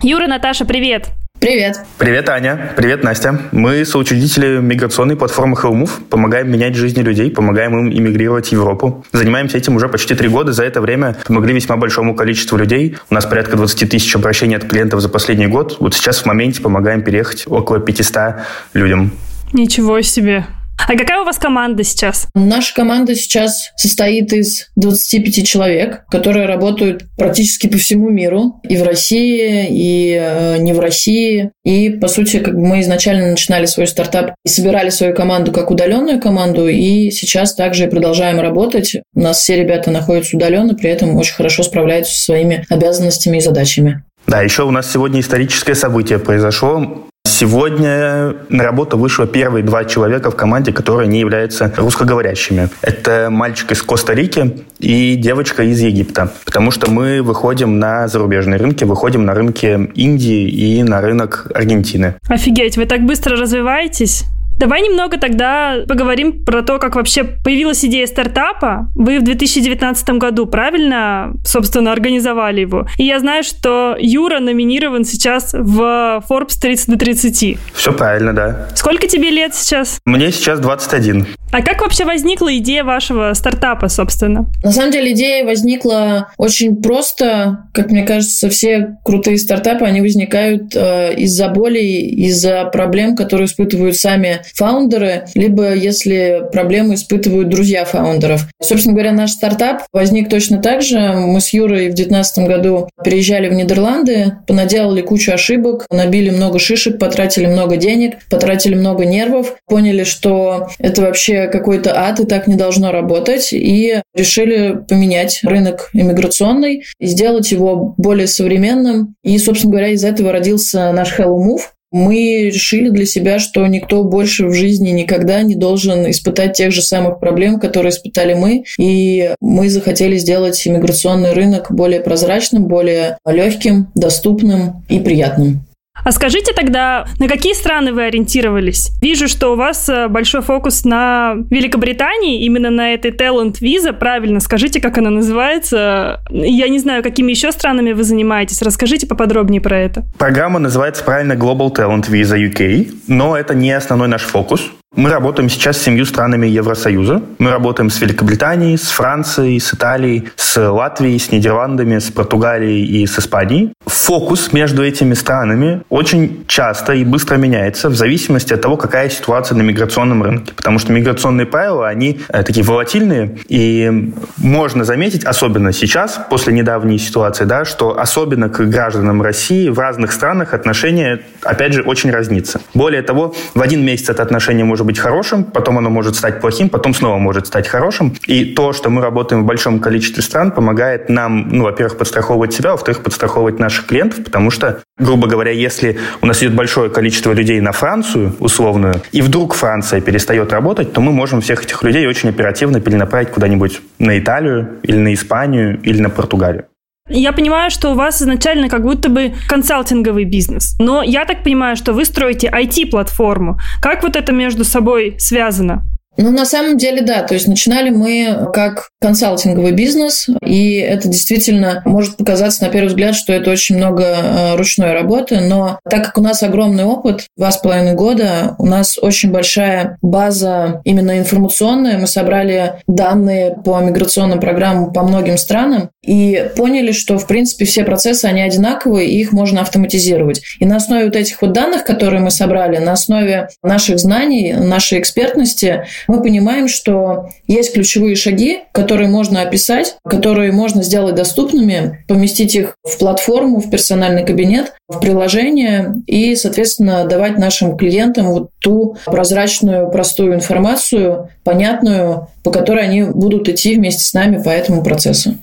[0.02, 1.23] Юра, Наташа, привет!
[1.44, 1.82] Привет.
[1.98, 2.72] Привет, Аня.
[2.78, 3.38] Привет, Настя.
[3.52, 9.06] Мы соучредители миграционной платформы HellMove, помогаем менять жизни людей, помогаем им иммигрировать в Европу.
[9.12, 10.54] Занимаемся этим уже почти три года.
[10.54, 12.96] За это время помогли весьма большому количеству людей.
[13.10, 15.76] У нас порядка 20 тысяч обращений от клиентов за последний год.
[15.82, 18.36] Вот сейчас в моменте помогаем переехать около 500
[18.74, 19.12] людям.
[19.52, 20.46] Ничего себе.
[20.78, 22.28] А какая у вас команда сейчас?
[22.36, 28.62] Наша команда сейчас состоит из 25 человек, которые работают практически по всему миру.
[28.68, 31.52] И в России, и э, не в России.
[31.64, 35.72] И, по сути, как бы мы изначально начинали свой стартап и собирали свою команду как
[35.72, 38.96] удаленную команду, и сейчас также продолжаем работать.
[39.14, 43.42] У нас все ребята находятся удаленно, при этом очень хорошо справляются со своими обязанностями и
[43.42, 44.04] задачами.
[44.28, 47.08] Да, еще у нас сегодня историческое событие произошло.
[47.44, 52.70] Сегодня на работу вышло первые два человека в команде, которые не являются русскоговорящими.
[52.82, 56.32] Это мальчик из Коста-Рики и девочка из Египта.
[56.46, 62.16] Потому что мы выходим на зарубежные рынки, выходим на рынки Индии и на рынок Аргентины.
[62.30, 64.26] Офигеть, вы так быстро развиваетесь?
[64.58, 68.90] Давай немного тогда поговорим про то, как вообще появилась идея стартапа.
[68.96, 72.88] Вы в 2019 году, правильно, собственно, организовали его.
[72.98, 77.58] И я знаю, что Юра номинирован сейчас в Forbes 30 до 30.
[77.74, 78.68] Все правильно, да.
[78.76, 80.00] Сколько тебе лет сейчас?
[80.06, 81.26] Мне сейчас 21.
[81.54, 84.48] А как вообще возникла идея вашего стартапа, собственно?
[84.64, 87.68] На самом деле идея возникла очень просто.
[87.74, 93.96] Как мне кажется, все крутые стартапы, они возникают э, из-за болей, из-за проблем, которые испытывают
[93.98, 98.48] сами фаундеры, либо если проблемы испытывают друзья фаундеров.
[98.62, 101.00] Собственно говоря, наш стартап возник точно так же.
[101.00, 107.00] Мы с Юрой в 2019 году переезжали в Нидерланды, понаделали кучу ошибок, набили много шишек,
[107.00, 112.56] потратили много денег, потратили много нервов, поняли, что это вообще какой-то ад и так не
[112.56, 119.16] должно работать, и решили поменять рынок иммиграционный и сделать его более современным.
[119.24, 121.62] И, собственно говоря, из этого родился наш Hello Move,
[121.94, 126.82] мы решили для себя, что никто больше в жизни никогда не должен испытать тех же
[126.82, 128.64] самых проблем, которые испытали мы.
[128.80, 135.66] И мы захотели сделать иммиграционный рынок более прозрачным, более легким, доступным и приятным.
[136.04, 138.92] А скажите тогда, на какие страны вы ориентировались?
[139.02, 143.94] Вижу, что у вас э, большой фокус на Великобритании, именно на этой Talent Visa.
[143.94, 146.22] Правильно, скажите, как она называется.
[146.30, 148.62] Я не знаю, какими еще странами вы занимаетесь.
[148.62, 150.04] Расскажите поподробнее про это.
[150.18, 154.72] Программа называется правильно Global Talent Visa UK, но это не основной наш фокус.
[154.96, 157.24] Мы работаем сейчас с семью странами Евросоюза.
[157.40, 163.08] Мы работаем с Великобританией, с Францией, с Италией, с Латвией, с Нидерландами, с Португалией и
[163.08, 163.74] с Испанией.
[163.88, 169.58] Фокус между этими странами очень часто и быстро меняется в зависимости от того, какая ситуация
[169.58, 170.54] на миграционном рынке.
[170.56, 177.00] Потому что миграционные правила, они э, такие волатильные, и можно заметить, особенно сейчас, после недавней
[177.00, 182.62] ситуации, да, что особенно к гражданам России в разных странах отношения, опять же, очень разнится.
[182.76, 186.42] Более того, в один месяц это отношение может может быть хорошим, потом оно может стать
[186.42, 188.14] плохим, потом снова может стать хорошим.
[188.28, 192.72] И то, что мы работаем в большом количестве стран, помогает нам, ну, во-первых, подстраховывать себя,
[192.72, 197.62] во-вторых, подстраховывать наших клиентов, потому что, грубо говоря, если у нас идет большое количество людей
[197.62, 202.30] на Францию, условную, и вдруг Франция перестает работать, то мы можем всех этих людей очень
[202.30, 206.66] оперативно перенаправить куда-нибудь на Италию или на Испанию или на Португалию.
[207.10, 211.76] Я понимаю, что у вас изначально как будто бы консалтинговый бизнес, но я так понимаю,
[211.76, 213.60] что вы строите IT-платформу.
[213.82, 215.84] Как вот это между собой связано?
[216.18, 217.24] Ну, на самом деле, да.
[217.24, 223.16] То есть начинали мы как консалтинговый бизнес, и это действительно может показаться на первый взгляд,
[223.16, 227.52] что это очень много э, ручной работы, но так как у нас огромный опыт, два
[227.52, 234.40] с половиной года, у нас очень большая база именно информационная, мы собрали данные по миграционным
[234.40, 239.32] программам по многим странам и поняли, что, в принципе, все процессы, они одинаковые, и их
[239.32, 240.42] можно автоматизировать.
[240.60, 245.00] И на основе вот этих вот данных, которые мы собрали, на основе наших знаний, нашей
[245.00, 252.56] экспертности, мы понимаем, что есть ключевые шаги, которые можно описать, которые можно сделать доступными, поместить
[252.56, 258.98] их в платформу, в персональный кабинет, в приложение и, соответственно, давать нашим клиентам вот ту
[259.06, 265.36] прозрачную, простую информацию, понятную, по которой они будут идти вместе с нами по этому процессу.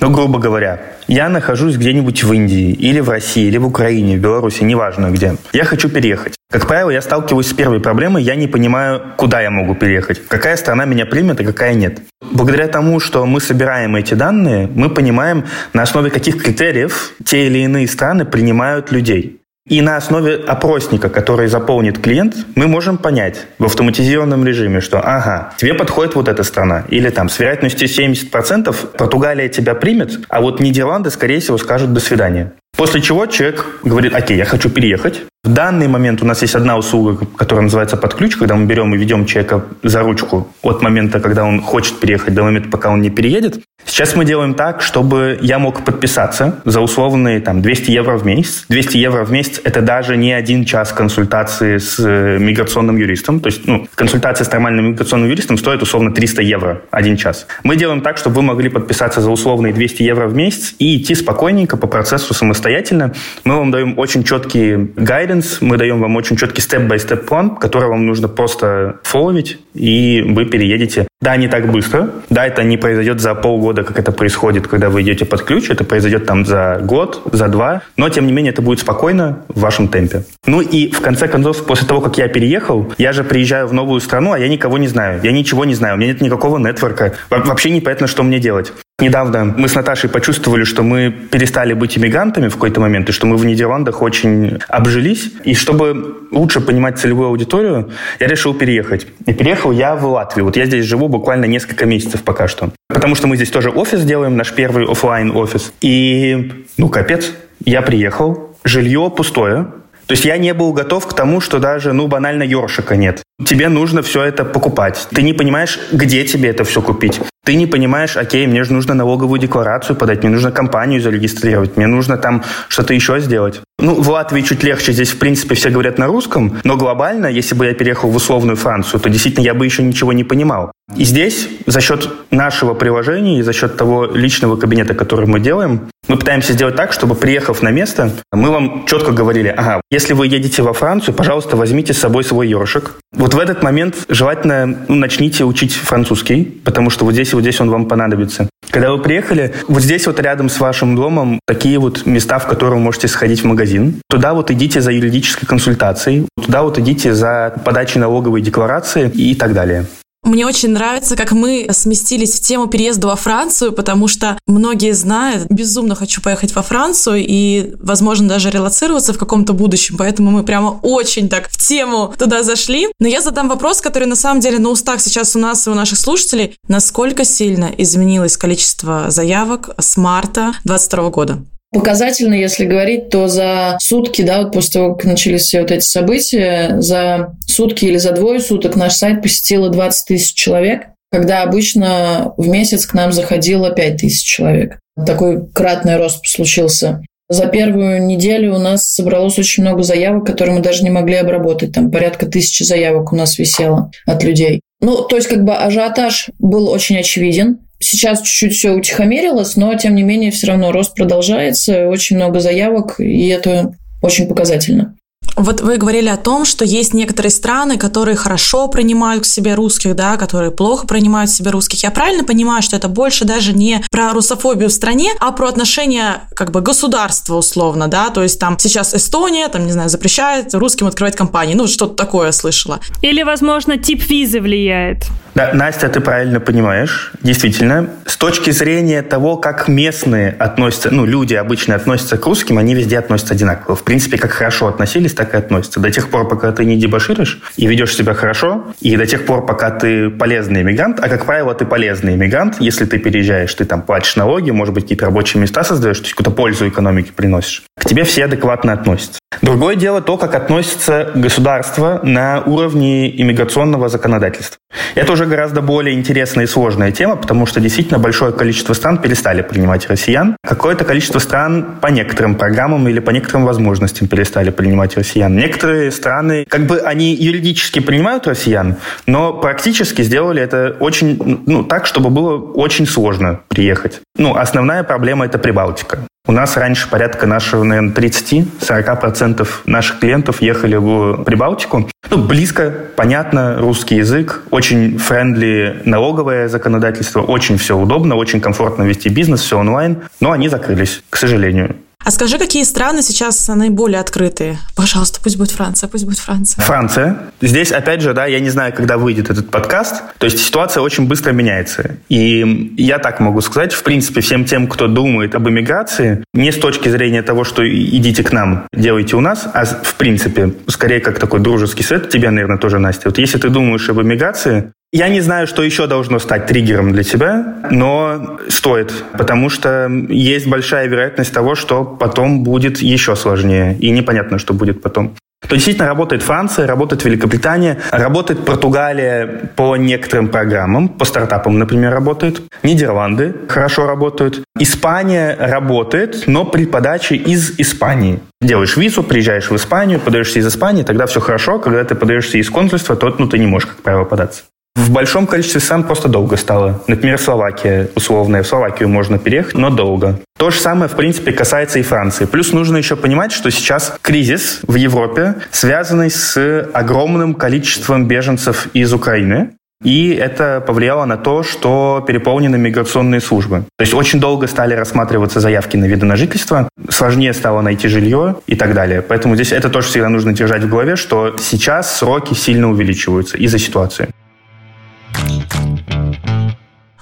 [0.00, 4.20] Ну, грубо говоря, я нахожусь где-нибудь в Индии, или в России, или в Украине, в
[4.20, 5.34] Беларуси, неважно где.
[5.52, 6.37] Я хочу переехать.
[6.50, 10.56] Как правило, я сталкиваюсь с первой проблемой, я не понимаю, куда я могу переехать, какая
[10.56, 12.00] страна меня примет, а какая нет.
[12.22, 17.58] Благодаря тому, что мы собираем эти данные, мы понимаем, на основе каких критериев те или
[17.58, 19.42] иные страны принимают людей.
[19.68, 25.52] И на основе опросника, который заполнит клиент, мы можем понять в автоматизированном режиме, что ага,
[25.58, 26.84] тебе подходит вот эта страна.
[26.88, 32.00] Или там с вероятностью 70% Португалия тебя примет, а вот Нидерланды, скорее всего, скажут «до
[32.00, 32.52] свидания».
[32.74, 35.27] После чего человек говорит, окей, я хочу переехать.
[35.44, 38.92] В данный момент у нас есть одна услуга, которая называется под ключ, когда мы берем
[38.92, 43.00] и ведем человека за ручку от момента, когда он хочет переехать, до момента, пока он
[43.00, 43.60] не переедет.
[43.86, 48.66] Сейчас мы делаем так, чтобы я мог подписаться за условные там, 200 евро в месяц.
[48.68, 53.40] 200 евро в месяц– это даже не один час консультации с э, миграционным юристом.
[53.40, 57.46] То есть ну, консультация с нормальным миграционным юристом стоит условно 300 евро один час.
[57.62, 61.14] Мы делаем так, чтобы вы могли подписаться за условные 200 евро в месяц и идти
[61.14, 63.14] спокойненько по процессу самостоятельно.
[63.44, 64.92] Мы вам даем очень четкий
[65.28, 70.46] гайденс, мы даем вам очень четкий степ-бай-степ план, который вам нужно просто фолловить, и вы
[70.46, 71.06] переедете.
[71.20, 72.10] Да, не так быстро.
[72.30, 75.68] Да, это не произойдет за полгода, как это происходит, когда вы идете под ключ.
[75.68, 77.82] Это произойдет там за год, за два.
[77.96, 80.24] Но, тем не менее, это будет спокойно в вашем темпе.
[80.46, 84.00] Ну и, в конце концов, после того, как я переехал, я же приезжаю в новую
[84.00, 85.20] страну, а я никого не знаю.
[85.22, 85.96] Я ничего не знаю.
[85.96, 87.14] У меня нет никакого нетворка.
[87.30, 88.72] Вообще непонятно, что мне делать.
[89.00, 93.28] Недавно мы с Наташей почувствовали, что мы перестали быть иммигрантами в какой-то момент, и что
[93.28, 95.30] мы в Нидерландах очень обжились.
[95.44, 99.06] И чтобы лучше понимать целевую аудиторию, я решил переехать.
[99.24, 100.46] И переехал я в Латвию.
[100.46, 102.72] Вот я здесь живу буквально несколько месяцев пока что.
[102.88, 105.72] Потому что мы здесь тоже офис делаем, наш первый офлайн офис.
[105.80, 107.32] И, ну, капец,
[107.64, 109.68] я приехал, жилье пустое,
[110.06, 113.22] то есть я не был готов к тому, что даже, ну, банально ёршика нет.
[113.44, 115.08] Тебе нужно все это покупать.
[115.10, 117.20] Ты не понимаешь, где тебе это все купить.
[117.44, 121.86] Ты не понимаешь, окей, мне же нужно налоговую декларацию подать, мне нужно компанию зарегистрировать, мне
[121.86, 123.62] нужно там что-то еще сделать.
[123.78, 127.54] Ну, в Латвии чуть легче, здесь, в принципе, все говорят на русском, но глобально, если
[127.54, 130.72] бы я переехал в условную Францию, то действительно я бы еще ничего не понимал.
[130.94, 135.88] И здесь за счет нашего приложения и за счет того личного кабинета, который мы делаем,
[136.08, 140.26] мы пытаемся сделать так, чтобы, приехав на место, мы вам четко говорили, ага, если вы
[140.26, 142.92] едете во Францию, пожалуйста, возьмите с собой свой ёршик.
[143.12, 147.42] Вот в этот момент желательно ну, начните учить французский, потому что вот здесь и вот
[147.42, 148.48] здесь он вам понадобится.
[148.70, 152.76] Когда вы приехали, вот здесь вот рядом с вашим домом такие вот места, в которые
[152.78, 154.00] вы можете сходить в магазин.
[154.10, 159.52] Туда вот идите за юридической консультацией, туда вот идите за подачей налоговой декларации и так
[159.52, 159.86] далее.
[160.24, 165.46] Мне очень нравится, как мы сместились в тему переезда во Францию, потому что многие знают,
[165.48, 170.80] безумно хочу поехать во Францию и, возможно, даже релацироваться в каком-то будущем, поэтому мы прямо
[170.82, 172.88] очень так в тему туда зашли.
[172.98, 175.74] Но я задам вопрос, который на самом деле на устах сейчас у нас и у
[175.74, 176.56] наших слушателей.
[176.66, 181.38] Насколько сильно изменилось количество заявок с марта 2022 года?
[181.72, 185.84] Показательно, если говорить, то за сутки, да, вот после того, как начались все вот эти
[185.84, 192.32] события, за сутки или за двое суток наш сайт посетило 20 тысяч человек, когда обычно
[192.38, 194.78] в месяц к нам заходило 5 тысяч человек.
[195.06, 197.02] Такой кратный рост случился.
[197.30, 201.72] За первую неделю у нас собралось очень много заявок, которые мы даже не могли обработать.
[201.72, 204.62] Там порядка тысячи заявок у нас висело от людей.
[204.80, 207.58] Ну, то есть как бы ажиотаж был очень очевиден.
[207.80, 212.98] Сейчас чуть-чуть все утихомирилось, но тем не менее все равно рост продолжается, очень много заявок,
[212.98, 213.72] и это
[214.02, 214.97] очень показательно.
[215.38, 219.94] Вот вы говорили о том, что есть некоторые страны, которые хорошо принимают к себе русских,
[219.94, 221.84] да, которые плохо принимают к себе русских.
[221.84, 226.22] Я правильно понимаю, что это больше даже не про русофобию в стране, а про отношение
[226.34, 230.88] как бы государства условно, да, то есть там сейчас Эстония, там, не знаю, запрещает русским
[230.88, 232.80] открывать компании, ну, что-то такое я слышала.
[233.00, 235.04] Или, возможно, тип визы влияет.
[235.38, 237.12] Да, Настя, ты правильно понимаешь.
[237.22, 242.74] Действительно, с точки зрения того, как местные относятся, ну, люди обычно относятся к русским, они
[242.74, 243.76] везде относятся одинаково.
[243.76, 245.80] В принципе, как хорошо относились, так и относятся.
[245.80, 249.46] До тех пор, пока ты не дебоширишь и ведешь себя хорошо, и до тех пор,
[249.46, 253.82] пока ты полезный иммигрант, а, как правило, ты полезный иммигрант, если ты переезжаешь, ты там
[253.82, 257.62] платишь налоги, может быть, какие-то рабочие места создаешь, то есть какую-то пользу экономике приносишь.
[257.78, 259.18] К тебе все адекватно относятся.
[259.42, 264.58] Другое дело то, как относится государство на уровне иммиграционного законодательства.
[264.94, 269.42] Это уже гораздо более интересная и сложная тема, потому что действительно большое количество стран перестали
[269.42, 270.36] принимать россиян.
[270.46, 275.34] Какое-то количество стран по некоторым программам или по некоторым возможностям перестали принимать россиян.
[275.34, 278.76] Некоторые страны, как бы они юридически принимают россиян,
[279.06, 284.00] но практически сделали это очень, ну, так, чтобы было очень сложно приехать.
[284.18, 286.00] Ну, основная проблема– это Прибалтика.
[286.26, 291.88] У нас раньше порядка нашего, наверное, 30-40% наших клиентов ехали в Прибалтику.
[292.10, 299.08] Ну, близко, понятно, русский язык, очень френдли налоговое законодательство, очень все удобно, очень комфортно вести
[299.08, 301.76] бизнес, все онлайн, но они закрылись, к сожалению.
[302.08, 304.58] А скажи, какие страны сейчас наиболее открытые?
[304.74, 306.64] Пожалуйста, пусть будет Франция, пусть будет Франция.
[306.64, 307.18] Франция.
[307.42, 310.02] Здесь, опять же, да, я не знаю, когда выйдет этот подкаст.
[310.16, 311.96] То есть ситуация очень быстро меняется.
[312.08, 316.56] И я так могу сказать, в принципе, всем тем, кто думает об эмиграции, не с
[316.56, 321.18] точки зрения того, что идите к нам, делайте у нас, а в принципе, скорее как
[321.18, 323.10] такой дружеский совет тебе, наверное, тоже, Настя.
[323.10, 327.02] Вот если ты думаешь об эмиграции, я не знаю, что еще должно стать триггером для
[327.02, 333.90] тебя, но стоит, потому что есть большая вероятность того, что потом будет еще сложнее, и
[333.90, 335.14] непонятно, что будет потом.
[335.46, 342.42] То действительно работает Франция, работает Великобритания, работает Португалия по некоторым программам, по стартапам, например, работает.
[342.64, 344.42] Нидерланды хорошо работают.
[344.58, 348.18] Испания работает, но при подаче из Испании.
[348.40, 351.60] Делаешь визу, приезжаешь в Испанию, подаешься из Испании, тогда все хорошо.
[351.60, 354.42] Когда ты подаешься из консульства, то ну, ты не можешь, как правило, податься.
[354.78, 356.80] В большом количестве стран просто долго стало.
[356.86, 358.44] Например, Словакия условная.
[358.44, 360.20] В Словакию можно переехать, но долго.
[360.38, 362.26] То же самое, в принципе, касается и Франции.
[362.26, 368.92] Плюс нужно еще понимать, что сейчас кризис в Европе, связанный с огромным количеством беженцев из
[368.92, 369.50] Украины.
[369.82, 373.64] И это повлияло на то, что переполнены миграционные службы.
[373.76, 378.36] То есть очень долго стали рассматриваться заявки на виды на жительство, сложнее стало найти жилье
[378.46, 379.02] и так далее.
[379.02, 383.58] Поэтому здесь это тоже всегда нужно держать в голове, что сейчас сроки сильно увеличиваются из-за
[383.58, 384.08] ситуации.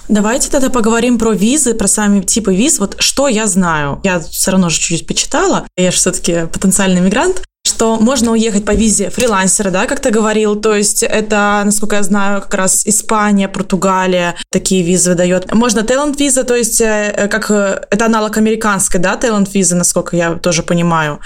[0.08, 2.78] Давайте тогда поговорим про визы, про сами типы виз.
[2.78, 4.00] Вот что я знаю?
[4.04, 5.66] Я все равно же чуть-чуть почитала.
[5.76, 10.56] Я же все-таки потенциальный мигрант что можно уехать по визе фрилансера, да, как ты говорил,
[10.56, 15.52] то есть это, насколько я знаю, как раз Испания, Португалия такие визы выдает.
[15.52, 20.16] Можно talent виза, то есть э, как э, это аналог американской, да, talent визы, насколько
[20.16, 21.20] я тоже понимаю.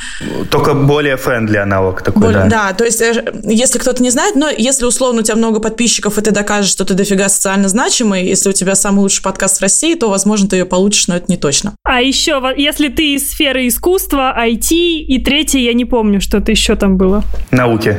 [0.50, 2.68] Только более friendly аналог такой, более, да.
[2.68, 6.18] Да, то есть э, если кто-то не знает, но если условно у тебя много подписчиков,
[6.18, 9.62] и ты докажешь, что ты дофига социально значимый, если у тебя самый лучший подкаст в
[9.62, 11.74] России, то, возможно, ты ее получишь, но это не точно.
[11.84, 16.76] А еще, если ты из сферы искусства, IT, и третье, я не помню, что-то еще
[16.76, 17.24] там было.
[17.50, 17.96] Науки.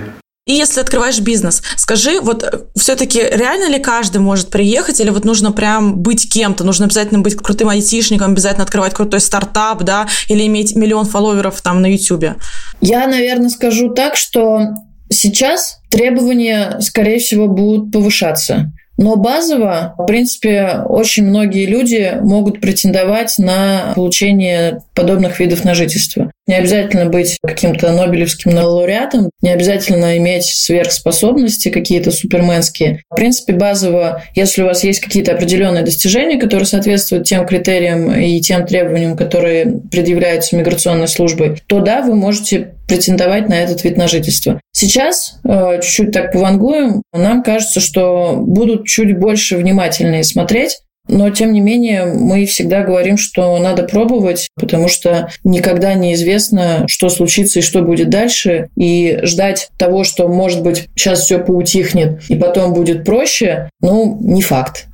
[0.48, 5.24] И если открываешь бизнес, скажи, вот э, все-таки реально ли каждый может приехать, или вот
[5.24, 10.48] нужно прям быть кем-то, нужно обязательно быть крутым айтишником, обязательно открывать крутой стартап, да, или
[10.48, 12.38] иметь миллион фолловеров там на Ютубе?
[12.80, 14.62] Я, наверное, скажу так, что
[15.10, 18.72] сейчас требования, скорее всего, будут повышаться.
[18.98, 26.32] Но базово, в принципе, очень многие люди могут претендовать на получение подобных видов на жительство.
[26.52, 33.04] Не обязательно быть каким-то Нобелевским лауреатом, не обязательно иметь сверхспособности какие-то суперменские.
[33.10, 38.42] В принципе, базово, если у вас есть какие-то определенные достижения, которые соответствуют тем критериям и
[38.42, 44.10] тем требованиям, которые предъявляются миграционной службой, то да, вы можете претендовать на этот вид на
[44.10, 44.60] жительство.
[44.74, 51.52] Сейчас, э, чуть-чуть так повангуем, нам кажется, что будут чуть больше внимательнее смотреть Но, тем
[51.52, 57.64] не менее, мы всегда говорим, что надо пробовать, потому что никогда неизвестно, что случится и
[57.64, 58.70] что будет дальше.
[58.76, 64.42] И ждать того, что, может быть, сейчас все поутихнет и потом будет проще, ну, не
[64.42, 64.88] факт.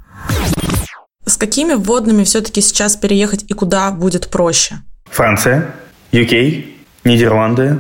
[1.26, 4.76] С какими вводными все-таки сейчас переехать и куда будет проще?
[5.12, 5.68] Франция,
[6.14, 6.66] UK,
[7.04, 7.80] Нидерланды,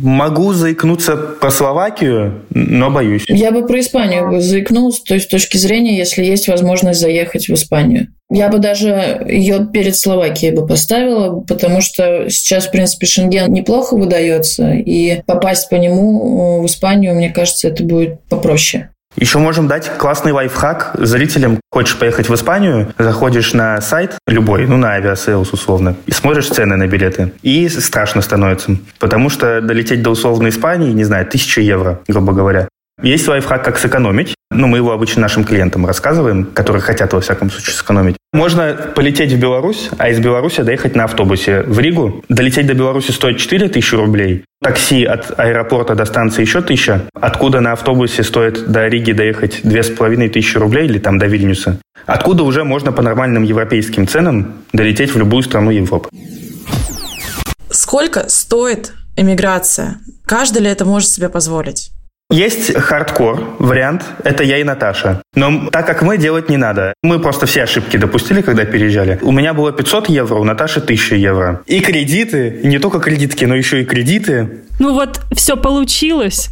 [0.00, 3.24] Могу заикнуться про Словакию, но боюсь.
[3.28, 7.54] Я бы про Испанию заикнулся, то есть с точки зрения, если есть возможность заехать в
[7.54, 8.08] Испанию.
[8.30, 13.94] Я бы даже ее перед Словакией бы поставила, потому что сейчас, в принципе, Шенген неплохо
[13.94, 18.88] выдается, и попасть по нему э, в Испанию, мне кажется, это будет попроще.
[19.16, 21.60] Еще можем дать классный лайфхак зрителям.
[21.70, 26.76] Хочешь поехать в Испанию, заходишь на сайт любой, ну, на Aviasales условно, и смотришь цены
[26.76, 27.32] на билеты.
[27.42, 28.76] И страшно становится.
[28.98, 32.68] Потому что долететь до условной Испании, не знаю, тысяча евро, грубо говоря.
[33.02, 34.34] Есть лайфхак, как сэкономить.
[34.52, 38.16] Ну, мы его обычно нашим клиентам рассказываем, которые хотят, во всяком случае, сэкономить.
[38.32, 42.24] Можно полететь в Беларусь, а из Беларуси доехать на автобусе в Ригу.
[42.28, 44.44] Долететь до Беларуси стоит 4 тысячи рублей.
[44.62, 47.02] Такси от аэропорта до станции еще тысяча.
[47.12, 51.26] Откуда на автобусе стоит до Риги доехать две с половиной тысячи рублей или там до
[51.26, 51.80] Вильнюса.
[52.06, 56.08] Откуда уже можно по нормальным европейским ценам долететь в любую страну Европы.
[57.70, 59.98] Сколько стоит эмиграция?
[60.24, 61.90] Каждый ли это может себе позволить?
[62.32, 65.20] Есть хардкор вариант, это я и Наташа.
[65.34, 66.94] Но так как мы, делать не надо.
[67.02, 69.18] Мы просто все ошибки допустили, когда переезжали.
[69.20, 71.60] У меня было 500 евро, у Наташи 1000 евро.
[71.66, 74.62] И кредиты, не только кредитки, но еще и кредиты.
[74.82, 76.50] Ну вот, все получилось.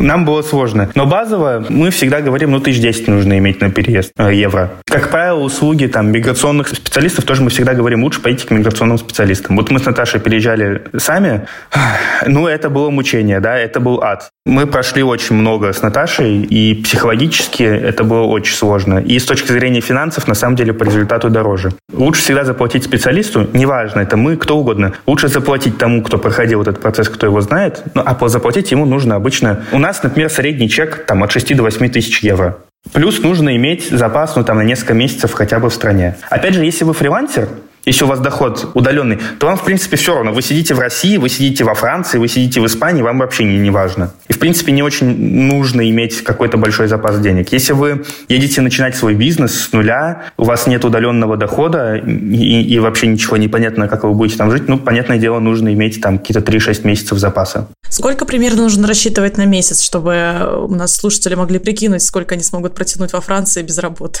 [0.00, 0.90] Нам было сложно.
[0.96, 4.72] Но базово мы всегда говорим, ну, тысяч десять нужно иметь на переезд э, евро.
[4.86, 9.54] Как правило, услуги там миграционных специалистов тоже мы всегда говорим, лучше пойти к миграционным специалистам.
[9.54, 11.46] Вот мы с Наташей переезжали сами,
[12.26, 14.30] ну, это было мучение, да, это был ад.
[14.46, 18.98] Мы прошли очень много с Наташей, и психологически это было очень сложно.
[18.98, 21.70] И с точки зрения финансов, на самом деле, по результату дороже.
[21.92, 24.94] Лучше всегда заплатить специалисту, неважно, это мы, кто угодно.
[25.06, 27.59] Лучше заплатить тому, кто проходил этот процесс, кто его знает,
[27.94, 29.64] ну, а заплатить ему нужно обычно...
[29.72, 32.58] У нас, например, средний чек там от 6 до 8 тысяч евро.
[32.92, 36.16] Плюс нужно иметь запас ну, там, на несколько месяцев хотя бы в стране.
[36.30, 37.48] Опять же, если вы фрилансер,
[37.84, 40.32] если у вас доход удаленный, то вам, в принципе, все равно.
[40.32, 43.58] Вы сидите в России, вы сидите во Франции, вы сидите в Испании, вам вообще не,
[43.58, 44.12] не важно.
[44.28, 45.06] И, в принципе, не очень
[45.46, 47.52] нужно иметь какой-то большой запас денег.
[47.52, 52.78] Если вы едете начинать свой бизнес с нуля, у вас нет удаленного дохода и, и
[52.78, 56.18] вообще ничего не понятно, как вы будете там жить, ну, понятное дело, нужно иметь там
[56.18, 57.68] какие-то 3-6 месяцев запаса.
[57.88, 62.74] Сколько примерно нужно рассчитывать на месяц, чтобы у нас слушатели могли прикинуть, сколько они смогут
[62.74, 64.20] протянуть во Франции без работы?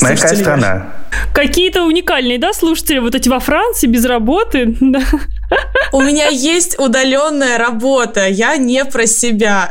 [0.00, 0.92] Моя какая страна?
[1.32, 4.76] Какие-то уникальные, да, слушатели, вот эти во Франции без работы?
[4.94, 5.00] Да.
[5.92, 9.70] У меня есть удаленная работа, я не про себя.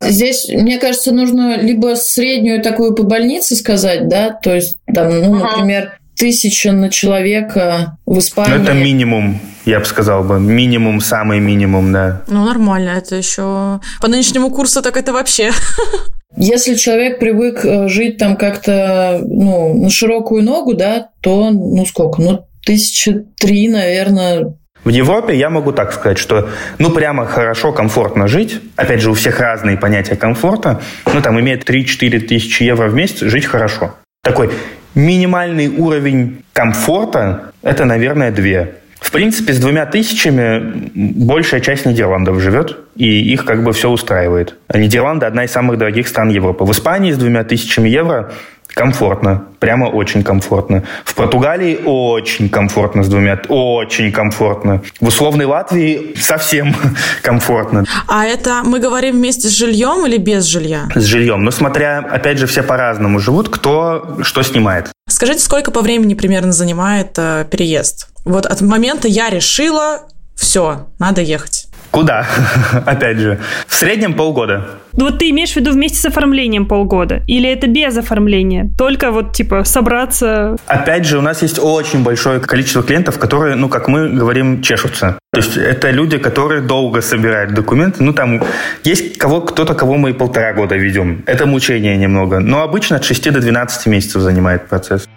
[0.00, 5.34] Здесь, мне кажется, нужно либо среднюю такую по больнице сказать, да, то есть там, ну,
[5.34, 8.54] например, тысяча на человека в Испании.
[8.56, 10.38] Ну, это минимум, я бы сказал бы.
[10.40, 12.22] Минимум, самый минимум, да.
[12.26, 13.80] Ну, нормально, это еще...
[14.00, 15.50] По нынешнему курсу так это вообще...
[16.36, 22.20] Если человек привык э, жить там как-то, ну, на широкую ногу, да, то, ну, сколько?
[22.20, 24.54] Ну, тысячи три, наверное,
[24.84, 26.48] в Европе я могу так сказать, что
[26.78, 28.60] ну прямо хорошо, комфортно жить.
[28.76, 30.80] Опять же, у всех разные понятия комфорта.
[31.12, 33.96] Ну там имеет 3-4 тысячи евро в месяц жить хорошо.
[34.22, 34.50] Такой
[34.94, 38.76] минимальный уровень комфорта– это, наверное, две.
[39.00, 44.56] В принципе, с двумя тысячами большая часть Нидерландов живет, и их как бы все устраивает.
[44.68, 46.64] А Нидерланды– одна из самых дорогих стран Европы.
[46.64, 48.32] В Испании с двумя тысячами евро
[48.74, 50.84] комфортно, прямо очень комфортно.
[51.04, 54.82] В Португалии очень комфортно с двумя, очень комфортно.
[55.00, 56.74] В условной Латвии совсем
[57.22, 57.84] комфортно.
[58.06, 60.88] А это мы говорим вместе с жильем или без жилья?
[60.94, 61.42] С жильем.
[61.42, 64.90] Но смотря, опять же, все по-разному живут, кто что снимает.
[65.08, 68.08] Скажите, сколько по времени примерно занимает э, переезд?
[68.28, 70.02] Вот от момента я решила,
[70.36, 71.66] все, надо ехать.
[71.90, 72.26] Куда?
[72.86, 74.68] Опять же, в среднем полгода.
[74.92, 77.22] Ну вот ты имеешь в виду вместе с оформлением полгода?
[77.26, 78.68] Или это без оформления?
[78.76, 80.56] Только вот, типа, собраться?
[80.66, 85.18] Опять же, у нас есть очень большое количество клиентов, которые, ну, как мы говорим, чешутся.
[85.32, 88.02] То есть это люди, которые долго собирают документы.
[88.02, 88.42] Ну, там
[88.84, 91.22] есть кого, кто-то, кого мы и полтора года ведем.
[91.24, 92.40] Это мучение немного.
[92.40, 95.08] Но обычно от 6 до 12 месяцев занимает процесс.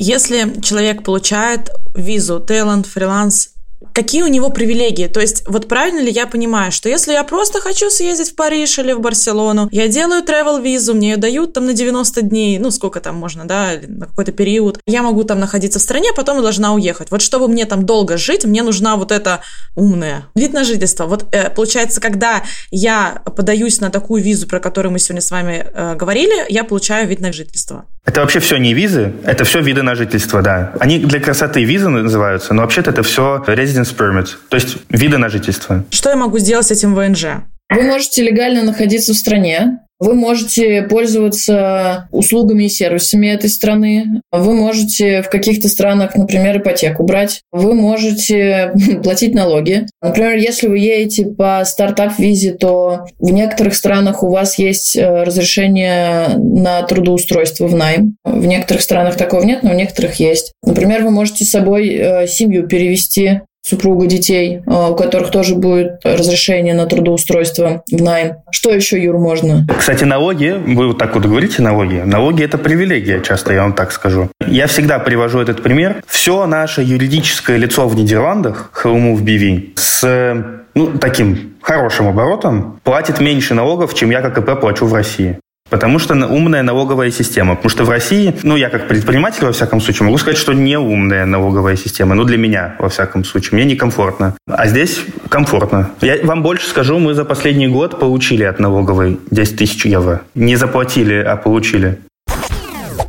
[0.00, 3.48] Если человек получает визу, талант, фриланс,
[3.92, 5.06] какие у него привилегии.
[5.06, 8.78] То есть, вот правильно ли я понимаю, что если я просто хочу съездить в Париж
[8.78, 12.70] или в Барселону, я делаю travel визу, мне ее дают там на 90 дней, ну,
[12.70, 16.74] сколько там можно, да, на какой-то период, я могу там находиться в стране, потом должна
[16.74, 17.10] уехать.
[17.10, 19.40] Вот чтобы мне там долго жить, мне нужна вот эта
[19.76, 21.06] умная вид на жительство.
[21.06, 25.66] Вот э, получается, когда я подаюсь на такую визу, про которую мы сегодня с вами
[25.72, 27.84] э, говорили, я получаю вид на жительство.
[28.04, 30.72] Это вообще все не визы, это все виды на жительство, да.
[30.80, 35.28] Они для красоты визы называются, но вообще-то это все residence permit, то есть виды на
[35.28, 35.84] жительство.
[35.90, 37.44] Что я могу сделать с этим ВНЖ?
[37.70, 44.22] Вы можете легально находиться в стране, вы можете пользоваться услугами и сервисами этой страны.
[44.30, 47.40] Вы можете в каких-то странах, например, ипотеку брать.
[47.50, 49.86] Вы можете платить налоги.
[50.00, 56.28] Например, если вы едете по стартап-визе, то в некоторых странах у вас есть э, разрешение
[56.36, 58.16] на трудоустройство в найм.
[58.24, 60.52] В некоторых странах такого нет, но в некоторых есть.
[60.62, 66.00] Например, вы можете с собой э, семью перевести супруга, детей, а, у которых тоже будет
[66.04, 68.36] разрешение на трудоустройство в найм.
[68.50, 69.66] Что еще, Юр, можно?
[69.78, 73.92] Кстати, налоги, вы вот так вот говорите налоги, налоги– это привилегия часто, я вам так
[73.92, 74.28] скажу.
[74.46, 76.02] Я всегда привожу этот пример.
[76.06, 80.44] Все наше юридическое лицо в Нидерландах, Hellmove BV, с
[80.74, 85.38] ну, таким хорошим оборотом платит меньше налогов, чем я как ИП плачу в России.
[85.70, 87.54] Потому что умная налоговая система.
[87.54, 90.78] Потому что в России, ну, я как предприниматель, во всяком случае, могу сказать, что не
[90.78, 92.14] умная налоговая система.
[92.14, 93.56] Ну, для меня, во всяком случае.
[93.58, 94.34] Мне некомфортно.
[94.46, 95.90] А здесь комфортно.
[96.00, 100.22] Я вам больше скажу, мы за последний год получили от налоговой 10 тысяч евро.
[100.34, 101.98] Не заплатили, а получили.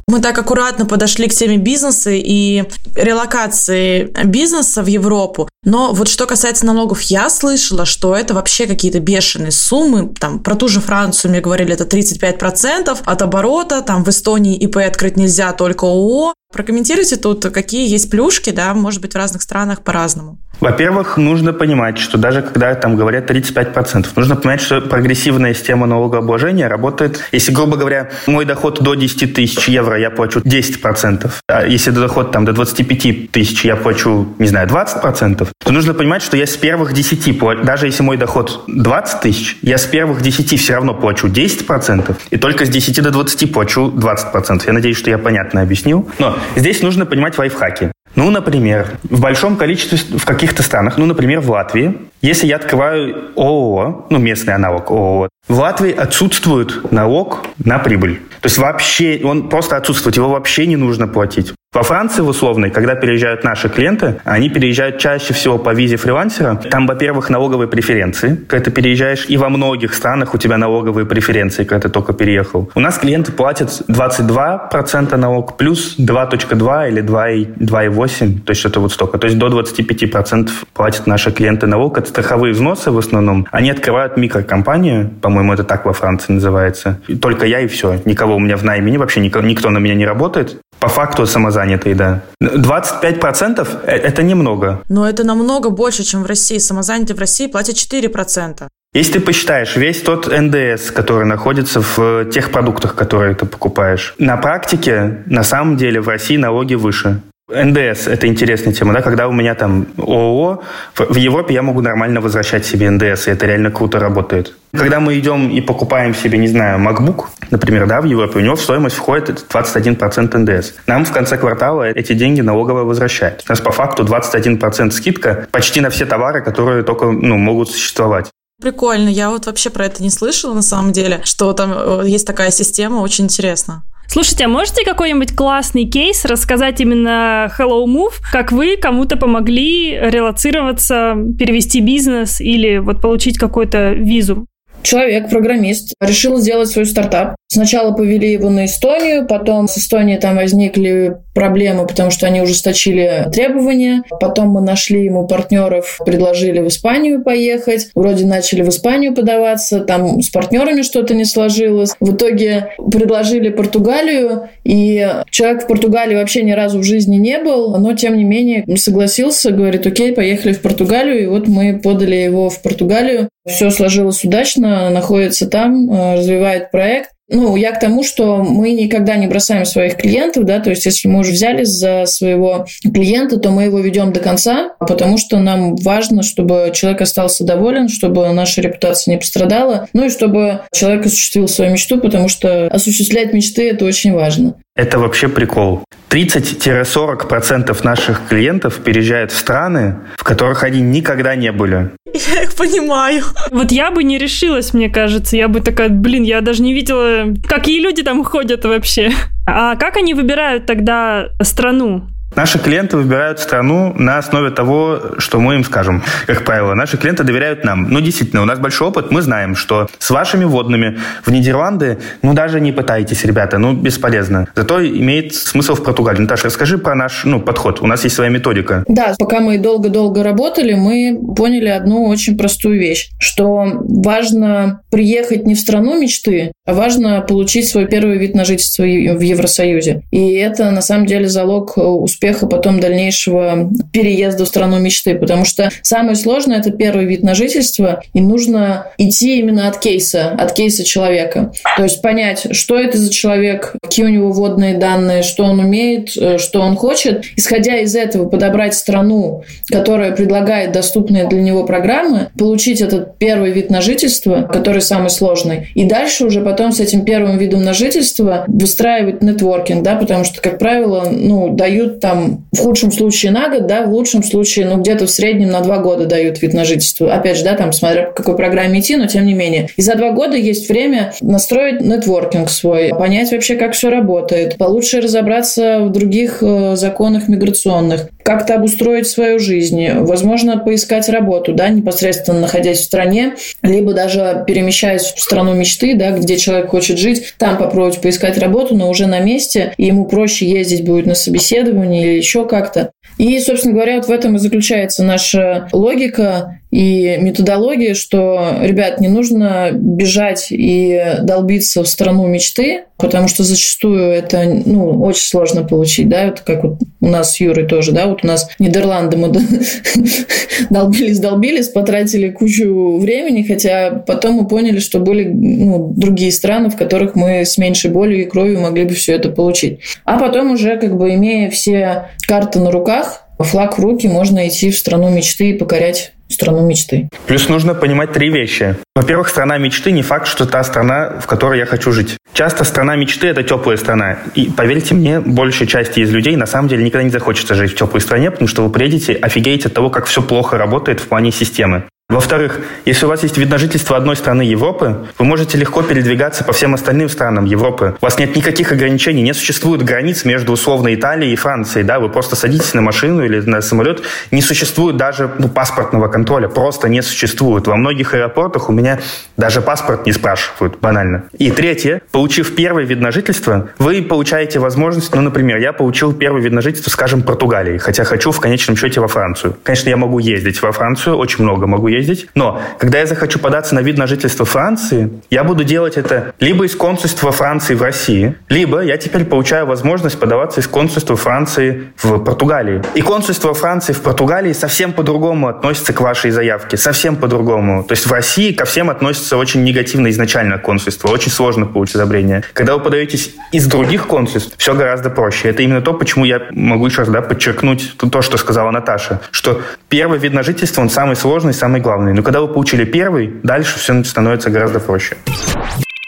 [0.10, 2.64] Мы так аккуратно подошли к теме бизнеса и
[2.96, 5.48] релокации бизнеса в Европу.
[5.64, 10.10] Но вот что касается налогов, я слышала, что это вообще какие-то бешеные суммы.
[10.20, 13.84] Там про ту же Францию мне говорили, это 35% от оборота.
[13.84, 16.34] Там в Эстонии ИП открыть нельзя, только ООО.
[16.52, 20.40] Прокомментируйте тут, какие есть плюшки, да, может быть, в разных странах по-разному.
[20.60, 26.68] Во-первых, нужно понимать, что даже когда там говорят 35%, нужно понимать, что прогрессивная система налогообложения
[26.68, 31.92] работает, если, грубо говоря, мой доход до 10 тысяч евро, я плачу 10%, а если
[31.92, 36.46] доход там до 25 тысяч, я плачу, не знаю, 20%, то нужно понимать, что я
[36.46, 40.94] с первых 10, даже если мой доход 20 тысяч, я с первых 10 все равно
[40.94, 44.64] плачу 10%, и только с 10 до 20 плачу 20%.
[44.66, 46.10] Я надеюсь, что я понятно объяснил.
[46.20, 47.92] Но здесь нужно понимать лайфхаки.
[48.16, 53.32] Ну, например, в большом количестве, в каких-то странах, ну, например, в Латвии, если я открываю
[53.36, 58.22] ООО, ну, местный аналог ООО, в Латвии отсутствует налог на прибыль.
[58.42, 61.54] То есть вообще, он просто отсутствует, его вообще не нужно платить.
[61.72, 66.56] Во Франции, в условной, когда переезжают наши клиенты, они переезжают чаще всего по визе фрилансера.
[66.56, 71.66] Там, во-первых, налоговые преференции, когда ты переезжаешь, и во многих странах у тебя налоговые преференции,
[71.66, 72.72] когда ты только переехал.
[72.74, 79.20] У нас клиенты платят 22% налог плюс 2.2 или 2,8, то есть что-то вот столько.
[79.20, 82.00] То есть до 25% платят наши клиенты налог.
[82.00, 83.46] Это страховые взносы в основном.
[83.52, 87.00] Они открывают микрокомпанию, по-моему, это так во Франции называется.
[87.08, 88.02] И только я и все.
[88.06, 90.58] Никого у меня в найме, вообще никто на меня не работает.
[90.80, 92.22] По факту самозанятые, да.
[92.42, 94.82] 25%– э, это немного.
[94.88, 96.58] Но это намного больше, чем в России.
[96.58, 98.68] Самозанятые в России платят 4%.
[98.94, 104.16] Если ты посчитаешь весь тот НДС, который находится в э, тех продуктах, которые ты покупаешь,
[104.18, 107.22] на практике, на самом деле, в России налоги выше.
[107.50, 110.62] НДС– это интересная тема, да, когда у меня там ООО,
[110.96, 114.56] в Европе я могу нормально возвращать себе НДС, и это реально круто работает.
[114.72, 118.56] Когда мы идем и покупаем себе, не знаю, MacBook, например, да, в Европе, у него
[118.56, 120.74] в стоимость входит 21% НДС.
[120.86, 123.44] Нам в конце квартала эти деньги налоговая возвращает.
[123.48, 128.30] У нас по факту 21% скидка почти на все товары, которые только ну, могут существовать.
[128.62, 132.28] Прикольно, я вот вообще про это не слышала на самом деле, что там э, есть
[132.28, 133.84] такая система, очень интересно.
[134.08, 141.16] Слушайте, а можете какой-нибудь классный кейс рассказать именно Hello Move, как вы кому-то помогли релацироваться,
[141.38, 144.48] перевести бизнес или вот получить какой-то визу?
[144.82, 147.36] Человек, программист, решил сделать свой стартап.
[147.52, 153.26] Сначала повели его на Эстонию, потом с Эстонии там возникли проблемы, потому что они ужесточили
[153.34, 154.04] требования.
[154.20, 157.90] Потом мы нашли ему партнеров, предложили в Испанию поехать.
[157.96, 161.96] Вроде начали в Испанию подаваться, там с партнерами что-то не сложилось.
[162.00, 167.76] В итоге предложили Португалию, и человек в Португалии вообще ни разу в жизни не был,
[167.80, 172.52] но тем не менее согласился, говорит, окей, поехали в Португалию, и вот мы подали его
[172.52, 173.28] в Португалию.
[173.48, 177.10] Все сложилось удачно, находится там, э, развивает проект.
[177.30, 181.08] Ну, я к тому, что мы никогда не бросаем своих клиентов, да, то есть если
[181.08, 185.76] мы уже взяли за своего клиента, то мы его ведем до конца, потому что нам
[185.76, 191.48] важно, чтобы человек остался доволен, чтобы наша репутация не пострадала, ну и чтобы человек осуществил
[191.48, 194.56] свою мечту, потому что осуществлять мечты– это очень важно.
[194.80, 195.84] Это вообще прикол.
[196.10, 201.92] 30-40% наших клиентов переезжают в страны, в которых они никогда не были.
[202.14, 203.24] Я их понимаю.
[203.52, 205.36] Вот я бы не решилась, мне кажется.
[205.36, 209.12] Я бы такая, блин, я даже не видела, какие люди там ходят вообще.
[209.46, 212.08] А как они выбирают тогда страну?
[212.36, 216.04] Наши клиенты выбирают страну на основе того, что мы им скажем.
[216.28, 217.90] Как правило, наши клиенты доверяют нам.
[217.90, 219.12] Ну, действительно, у нас большой опыт.
[219.12, 224.48] Мы знаем, что с вашими водными в Нидерланды, ну, даже не пытайтесь, ребята, ну, бесполезно.
[224.56, 226.22] Зато имеет смысл в Португалии.
[226.22, 227.82] Наташа, расскажи про наш ну, подход.
[227.82, 228.84] У нас есть своя методика.
[228.88, 235.56] Да, пока мы долго-долго работали, мы поняли одну очень простую вещь, что важно приехать не
[235.56, 240.04] в страну мечты, а важно получить свой первый вид на жительство в Евросоюзе.
[240.12, 245.46] И это, на самом деле, залог успеха успеха потом дальнейшего переезда в страну мечты, потому
[245.46, 250.52] что самое сложное– это первый вид на жительство, и нужно идти именно от кейса, от
[250.52, 251.54] кейса человека.
[251.78, 256.12] То есть понять, что это за человек, какие у него водные данные, что он умеет,
[256.18, 257.24] э, что он хочет.
[257.38, 263.70] Исходя из этого, подобрать страну, которая предлагает доступные для него программы, получить этот первый вид
[263.70, 268.44] на жительство, который самый сложный, и дальше уже потом с этим первым видом на жительство
[268.48, 273.50] выстраивать нетворкинг, да, потому что, как правило, ну, дают там там в худшем случае на
[273.50, 276.66] год, да, в лучшем случае, ну, где-то в среднем на два года дают вид на
[276.66, 277.14] жительство.
[277.14, 279.70] Опять же, да, там, смотря по какой программе идти, но тем не менее.
[279.78, 285.02] И за два года есть время настроить нетворкинг свой, понять вообще, как все работает, получше
[285.02, 292.42] разобраться в других э, законах миграционных, как-то обустроить свою жизнь, возможно, поискать работу, да, непосредственно
[292.42, 297.58] находясь в стране, либо даже перемещаясь в страну мечты, да, где человек хочет жить, там
[297.58, 302.18] попробовать поискать работу, но уже на месте, и ему проще ездить будет на собеседование, или
[302.18, 302.92] еще как-то.
[303.18, 309.08] И, собственно говоря, вот в этом и заключается наша логика и методология, что, ребят, не
[309.08, 316.10] нужно бежать и долбиться в страну мечты, потому что зачастую это ну, очень сложно получить,
[316.10, 319.30] да, вот как вот у нас с Юрой тоже, да, вот у нас Нидерланды мы
[320.70, 326.76] долбились, долбились, потратили кучу времени, хотя потом мы поняли, что были ну, другие страны, в
[326.76, 329.80] которых мы с меньшей болью и кровью могли бы все это получить.
[330.04, 334.70] А потом уже, как бы имея все карты на руках, флаг в руки, можно идти
[334.70, 337.10] в страну мечты и покорять страну мечты.
[337.28, 338.78] Плюс нужно понимать три вещи.
[338.96, 342.18] Во-первых, страна мечты не факт, что та страна, в которой я хочу жить.
[342.34, 344.20] Часто страна мечты– это теплая страна.
[344.36, 347.76] И поверьте мне, большей части из людей на самом деле никогда не захочется жить в
[347.76, 351.32] теплой стране, потому что вы приедете, офигеете от того, как все плохо работает в плане
[351.32, 351.84] системы.
[352.10, 356.44] Во-вторых, если у вас есть вид на жительство одной страны Европы, вы можете легко передвигаться
[356.44, 357.98] по всем остальным странам Европы.
[358.02, 361.86] У вас нет никаких ограничений, не существует границ между условно Италией и Францией.
[361.86, 362.00] Да?
[362.00, 364.02] Вы просто садитесь на машину или на самолет.
[364.32, 366.48] Не существует даже ну, паспортного контроля.
[366.48, 367.68] Просто не существует.
[367.68, 369.00] Во многих аэропортах у меня
[369.38, 371.26] даже паспорт не спрашивают, банально.
[371.38, 376.42] И третье, получив первый вид на жительство, вы получаете возможность, ну, например, я получил первый
[376.42, 379.56] вид на жительство, скажем, Португалии, хотя хочу в конечном счете во Францию.
[379.62, 382.28] Конечно, я могу ездить во Францию, очень много могу ездить ездить.
[382.36, 386.66] Но когда я захочу податься на вид на жительство Франции, я буду делать это либо
[386.66, 392.20] из консульства Франции в России, либо я теперь получаю возможность подаваться из консульства Франции в
[392.20, 392.82] Португалии.
[392.96, 396.78] И консульство Франции в Португалии совсем по-другому относится к вашей заявке.
[396.78, 397.84] Совсем по-другому.
[397.84, 401.10] То есть в России ко всем относится очень негативно изначально консульство.
[401.10, 402.44] Очень сложно получить одобрение.
[402.54, 405.50] Когда вы подаетесь из других консульств, все гораздо проще.
[405.50, 409.62] Это именно то, почему я могу еще раз да, подчеркнуть то, что сказала Наташа, что
[409.90, 412.14] первый вид на жительство, он самый сложный, самый главный главный.
[412.14, 415.18] Но когда вы получили первый, дальше все становится гораздо проще.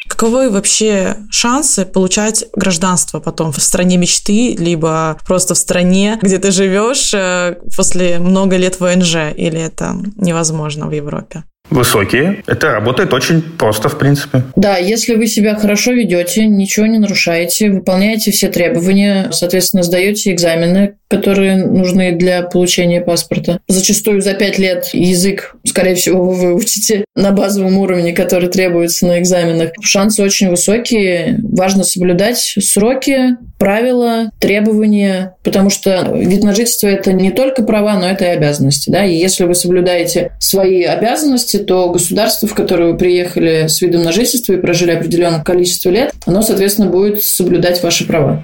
[0.08, 6.52] Каковы вообще шансы получать гражданство потом в стране мечты, либо просто в стране, где ты
[6.52, 11.44] живешь э, после много лет ВНЖ, или это невозможно в Европе?
[11.72, 12.44] Высокие.
[12.46, 14.44] Это работает очень просто, в принципе.
[14.56, 20.96] Да, если вы себя хорошо ведете, ничего не нарушаете, выполняете все требования, соответственно, сдаете экзамены,
[21.10, 23.60] которые нужны для получения паспорта.
[23.68, 29.20] Зачастую за пять лет язык, скорее всего, вы выучите на базовом уровне, который требуется на
[29.20, 29.72] экзаменах.
[29.82, 31.40] Шансы очень высокие.
[31.42, 38.10] Важно соблюдать сроки, правила, требования, потому что вид на жительство– это не только права, но
[38.10, 38.90] это и обязанности.
[38.90, 39.06] Да?
[39.06, 44.14] И если вы соблюдаете свои обязанности, то государство, в которое вы приехали с видом на
[44.14, 48.44] жительство и прожили определенное количество лет, оно, соответственно, будет соблюдать ваши права.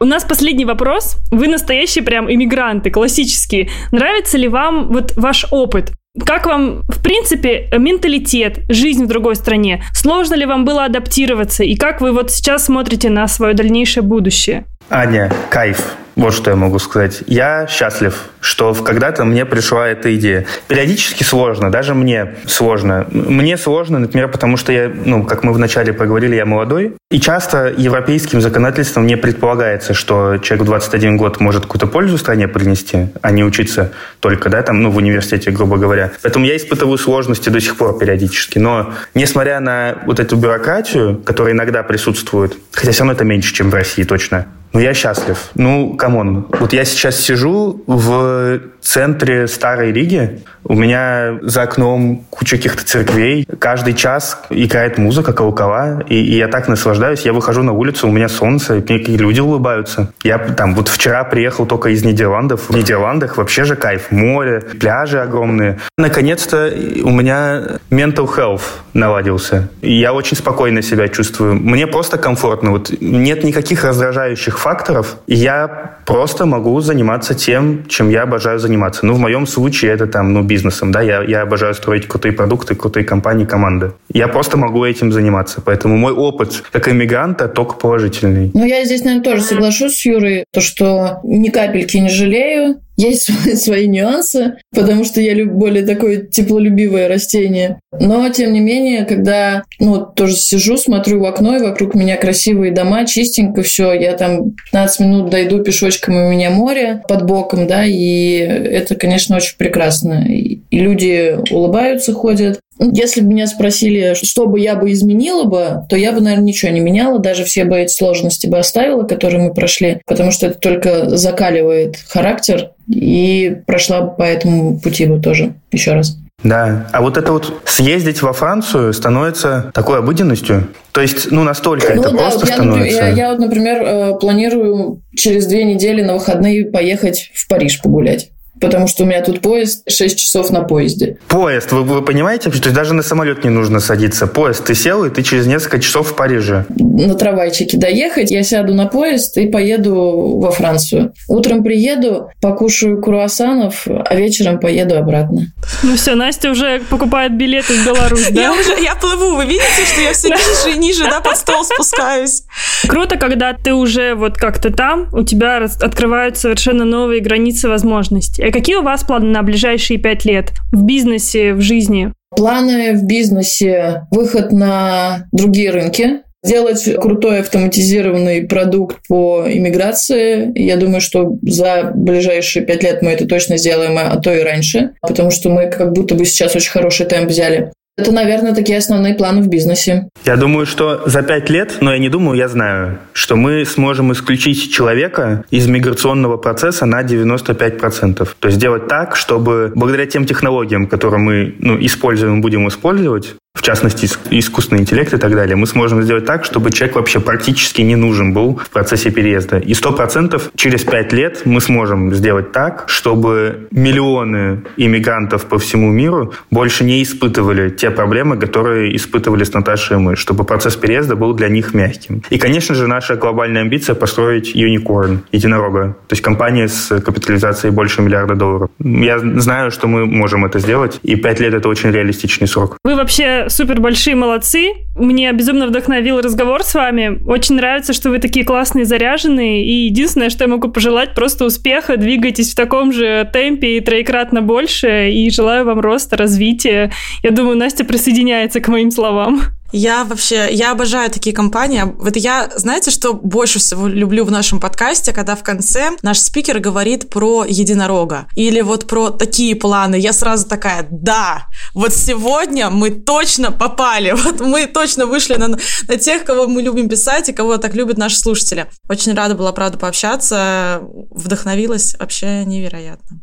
[0.00, 1.18] У нас последний вопрос.
[1.30, 3.68] Вы настоящие прям иммигранты, классические.
[3.92, 5.92] Нравится ли вам вот ваш опыт?
[6.24, 9.82] Как вам, в принципе, менталитет, жизнь в другой стране?
[9.92, 11.64] Сложно ли вам было адаптироваться?
[11.64, 14.64] И как вы вот сейчас смотрите на свое дальнейшее будущее?
[14.90, 15.96] Аня, кайф.
[16.18, 17.22] Вот что я могу сказать.
[17.28, 20.46] Я счастлив, что когда-то мне пришла эта идея.
[20.66, 23.06] Периодически сложно, даже мне сложно.
[23.12, 27.72] Мне сложно, например, потому что я, ну, как мы вначале поговорили, я молодой, и часто
[27.76, 33.30] европейским законодательством не предполагается, что человек в 21 год может какую-то пользу стране принести, а
[33.30, 36.10] не учиться только, да, там, ну, в университете, грубо говоря.
[36.22, 38.58] Поэтому я испытываю сложности до сих пор периодически.
[38.58, 43.70] Но, несмотря на вот эту бюрократию, которая иногда присутствует, хотя все равно это меньше, чем
[43.70, 45.50] в России, точно, ну, я счастлив.
[45.54, 46.46] Ну, come on.
[46.60, 50.40] Вот я сейчас сижу в центре Старой Риги.
[50.64, 53.46] У меня за окном куча каких-то церквей.
[53.58, 56.02] Каждый час играет музыка, колокола.
[56.08, 57.22] И, и я так наслаждаюсь.
[57.22, 60.12] Я выхожу на улицу, у меня солнце, мне люди улыбаются.
[60.22, 62.70] Я там вот вчера приехал только из Нидерландов.
[62.70, 64.10] В Нидерландах вообще же кайф.
[64.10, 65.78] Море, пляжи огромные.
[65.98, 66.72] Наконец-то
[67.02, 68.62] у меня mental health
[68.94, 69.68] наладился.
[69.82, 71.54] И я очень спокойно себя чувствую.
[71.54, 72.70] Мне просто комфортно.
[72.70, 75.16] Вот нет никаких раздражающих факторов.
[75.26, 78.77] И я просто могу заниматься тем, чем я обожаю заниматься.
[79.06, 82.74] Ну, в моем случае это там, ну, бизнесом, да, я, я обожаю строить крутые продукты,
[82.74, 83.92] крутые компании, команды.
[84.12, 85.60] Я просто могу этим заниматься.
[85.64, 88.50] Поэтому мой опыт как иммигранта только положительный.
[88.54, 93.30] Ну, я здесь, наверное, тоже соглашусь с Юрой, то, что ни капельки не жалею, есть
[93.62, 97.80] свои, нюансы, потому что я более такое теплолюбивое растение.
[97.98, 102.72] Но, тем не менее, когда, ну, тоже сижу, смотрю в окно, и вокруг меня красивые
[102.72, 107.66] дома, чистенько все, я там 15 минут дойду пешочком, и у меня море под боком,
[107.66, 110.26] да, и это, конечно, очень прекрасно.
[110.28, 112.60] И люди улыбаются, ходят.
[112.78, 116.70] Если бы меня спросили, что бы я бы изменила бы, то я бы, наверное, ничего
[116.70, 120.58] не меняла, даже все бы эти сложности бы оставила, которые мы прошли, потому что это
[120.58, 126.16] только закаливает характер, и прошла по этому пути бы тоже еще раз.
[126.44, 130.68] Да, а вот это вот съездить во Францию становится такой обыденностью.
[130.92, 132.96] То есть, ну, настолько ну, это да, просто вот я, становится.
[132.96, 138.30] Я, я вот, например, э, планирую через две недели на выходные поехать в Париж погулять
[138.60, 141.18] потому что у меня тут поезд 6 часов на поезде.
[141.28, 142.50] Поезд, вы, вы понимаете?
[142.50, 144.26] То есть даже на самолет не нужно садиться.
[144.26, 146.64] Поезд, ты сел, и ты через несколько часов в Париже.
[146.78, 151.12] На трамвайчике доехать, я сяду на поезд и поеду во Францию.
[151.28, 155.52] Утром приеду, покушаю круассанов, а вечером поеду обратно.
[155.82, 158.42] Ну все, Настя уже покупает билеты в Беларусь, да?
[158.42, 161.64] Я уже, я плыву, вы видите, что я все ниже и ниже, да, под стол
[161.64, 162.42] спускаюсь.
[162.86, 168.42] Круто, когда ты уже вот как-то там, у тебя открывают совершенно новые границы возможностей.
[168.48, 172.14] А какие у вас планы на ближайшие пять лет в бизнесе, в жизни?
[172.34, 180.52] Планы в бизнесе– выход на другие рынки, Сделать крутой автоматизированный продукт по иммиграции.
[180.54, 184.92] Я думаю, что за ближайшие пять лет мы это точно сделаем, а то и раньше,
[185.02, 187.72] потому что мы как будто бы сейчас очень хороший темп взяли.
[187.98, 190.08] Это, наверное, такие основные планы в бизнесе.
[190.24, 194.12] Я думаю, что за пять лет, но я не думаю, я знаю, что мы сможем
[194.12, 198.28] исключить человека из миграционного процесса на 95%.
[198.38, 203.62] То есть сделать так, чтобы благодаря тем технологиям, которые мы ну, используем, будем использовать, в
[203.62, 207.96] частности, искусственный интеллект и так далее, мы сможем сделать так, чтобы человек вообще практически не
[207.96, 209.58] нужен был в процессе переезда.
[209.58, 215.90] И сто процентов через пять лет мы сможем сделать так, чтобы миллионы иммигрантов по всему
[215.90, 221.16] миру больше не испытывали те проблемы, которые испытывали с Наташей и мы, чтобы процесс переезда
[221.16, 222.22] был для них мягким.
[222.30, 228.02] И, конечно же, наша глобальная амбиция построить unicorn, единорога, то есть компания с капитализацией больше
[228.02, 228.70] миллиарда долларов.
[228.78, 232.78] Я знаю, что мы можем это сделать, и пять лет— это очень реалистичный срок.
[232.84, 234.72] Вы вообще супер большие молодцы.
[234.94, 237.20] Мне безумно вдохновил разговор с вами.
[237.26, 239.64] Очень нравится, что вы такие классные, заряженные.
[239.64, 241.96] И единственное, что я могу пожелать, просто успеха.
[241.96, 245.10] Двигайтесь в таком же темпе и троекратно больше.
[245.10, 246.90] И желаю вам роста, развития.
[247.22, 249.40] Я думаю, Настя присоединяется к моим словам.
[249.72, 251.82] Я вообще, я обожаю такие компании.
[251.84, 256.58] Вот я, знаете, что больше всего люблю в нашем подкасте, когда в конце наш спикер
[256.58, 258.26] говорит про единорога.
[258.34, 259.96] Или вот про такие планы.
[259.96, 264.14] Я сразу такая, да, вот сегодня мы точно попали.
[264.28, 267.96] Вот мы точно вышли на, на тех, кого мы любим писать и кого так любят
[267.96, 268.66] наши слушатели.
[268.88, 270.82] Очень рада была, правда, пообщаться.
[271.10, 273.22] Вдохновилась вообще невероятно.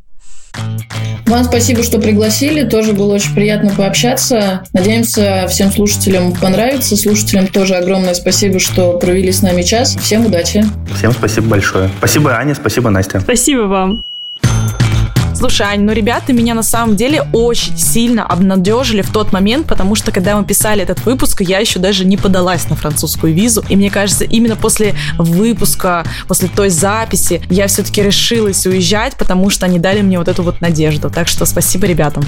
[1.26, 2.64] Вам спасибо, что пригласили.
[2.64, 4.64] Тоже было очень приятно пообщаться.
[4.74, 6.95] Надеемся, всем слушателям понравится.
[6.95, 9.95] Слушателям тоже огромное спасибо, что провели с нами час.
[9.95, 10.64] Всем удачи.
[10.95, 11.89] Всем спасибо большое.
[11.97, 13.20] Спасибо, Аня, спасибо, Настя.
[13.20, 14.06] Спасибо вам.
[15.36, 19.94] Слушай, Ань, ну ребята меня на самом деле очень сильно обнадежили в тот момент, потому
[19.94, 23.64] что когда мы писали этот выпуск, я еще даже не подалась на французскую визу.
[23.68, 29.66] И мне кажется, именно после выпуска, после той записи, я все-таки решилась уезжать, потому что
[29.66, 31.10] они дали мне вот эту вот надежду.
[31.10, 32.24] Так что спасибо ребятам.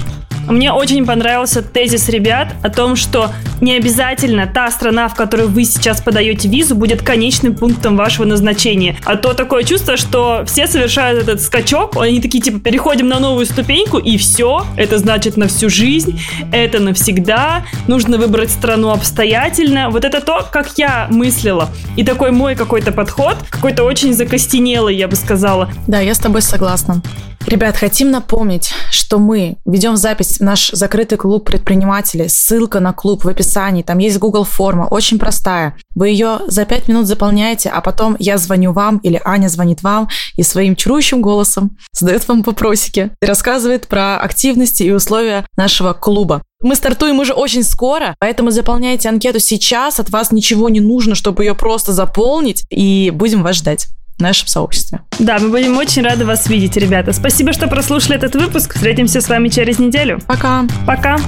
[0.48, 3.30] Мне очень понравился тезис ребят о том, что
[3.60, 8.96] не обязательно та страна, в которую вы сейчас подаете визу, будет конечным пунктом вашего назначения.
[9.04, 13.46] А то такое чувство, что все совершают этот скачок, они такие типа переходим на новую
[13.46, 16.20] ступеньку и все, это значит на всю жизнь,
[16.52, 19.90] это навсегда, нужно выбрать страну обстоятельно.
[19.90, 21.68] Вот это то, как я мыслила.
[21.96, 25.70] И такой мой какой-то подход, какой-то очень закостенелый, я бы сказала.
[25.86, 27.02] Да, я с тобой согласна.
[27.48, 32.28] Ребят, хотим напомнить, что мы ведем запись в наш закрытый клуб предпринимателей.
[32.28, 33.82] Ссылка на клуб в описании.
[33.82, 35.74] Там есть Google форма, очень простая.
[35.94, 40.10] Вы ее за пять минут заполняете, а потом я звоню вам или Аня звонит вам
[40.36, 46.42] и своим чарующим голосом задает вам вопросики и рассказывает про активности и условия нашего клуба.
[46.60, 49.98] Мы стартуем уже очень скоро, поэтому заполняйте анкету сейчас.
[49.98, 53.86] От вас ничего не нужно, чтобы ее просто заполнить, и будем вас ждать
[54.18, 55.00] в нашем сообществе.
[55.18, 57.12] Да, мы будем очень рады вас видеть, ребята.
[57.12, 58.74] Спасибо, что прослушали этот выпуск.
[58.74, 60.20] Встретимся с вами через неделю.
[60.26, 60.64] Пока.
[60.86, 61.18] Пока.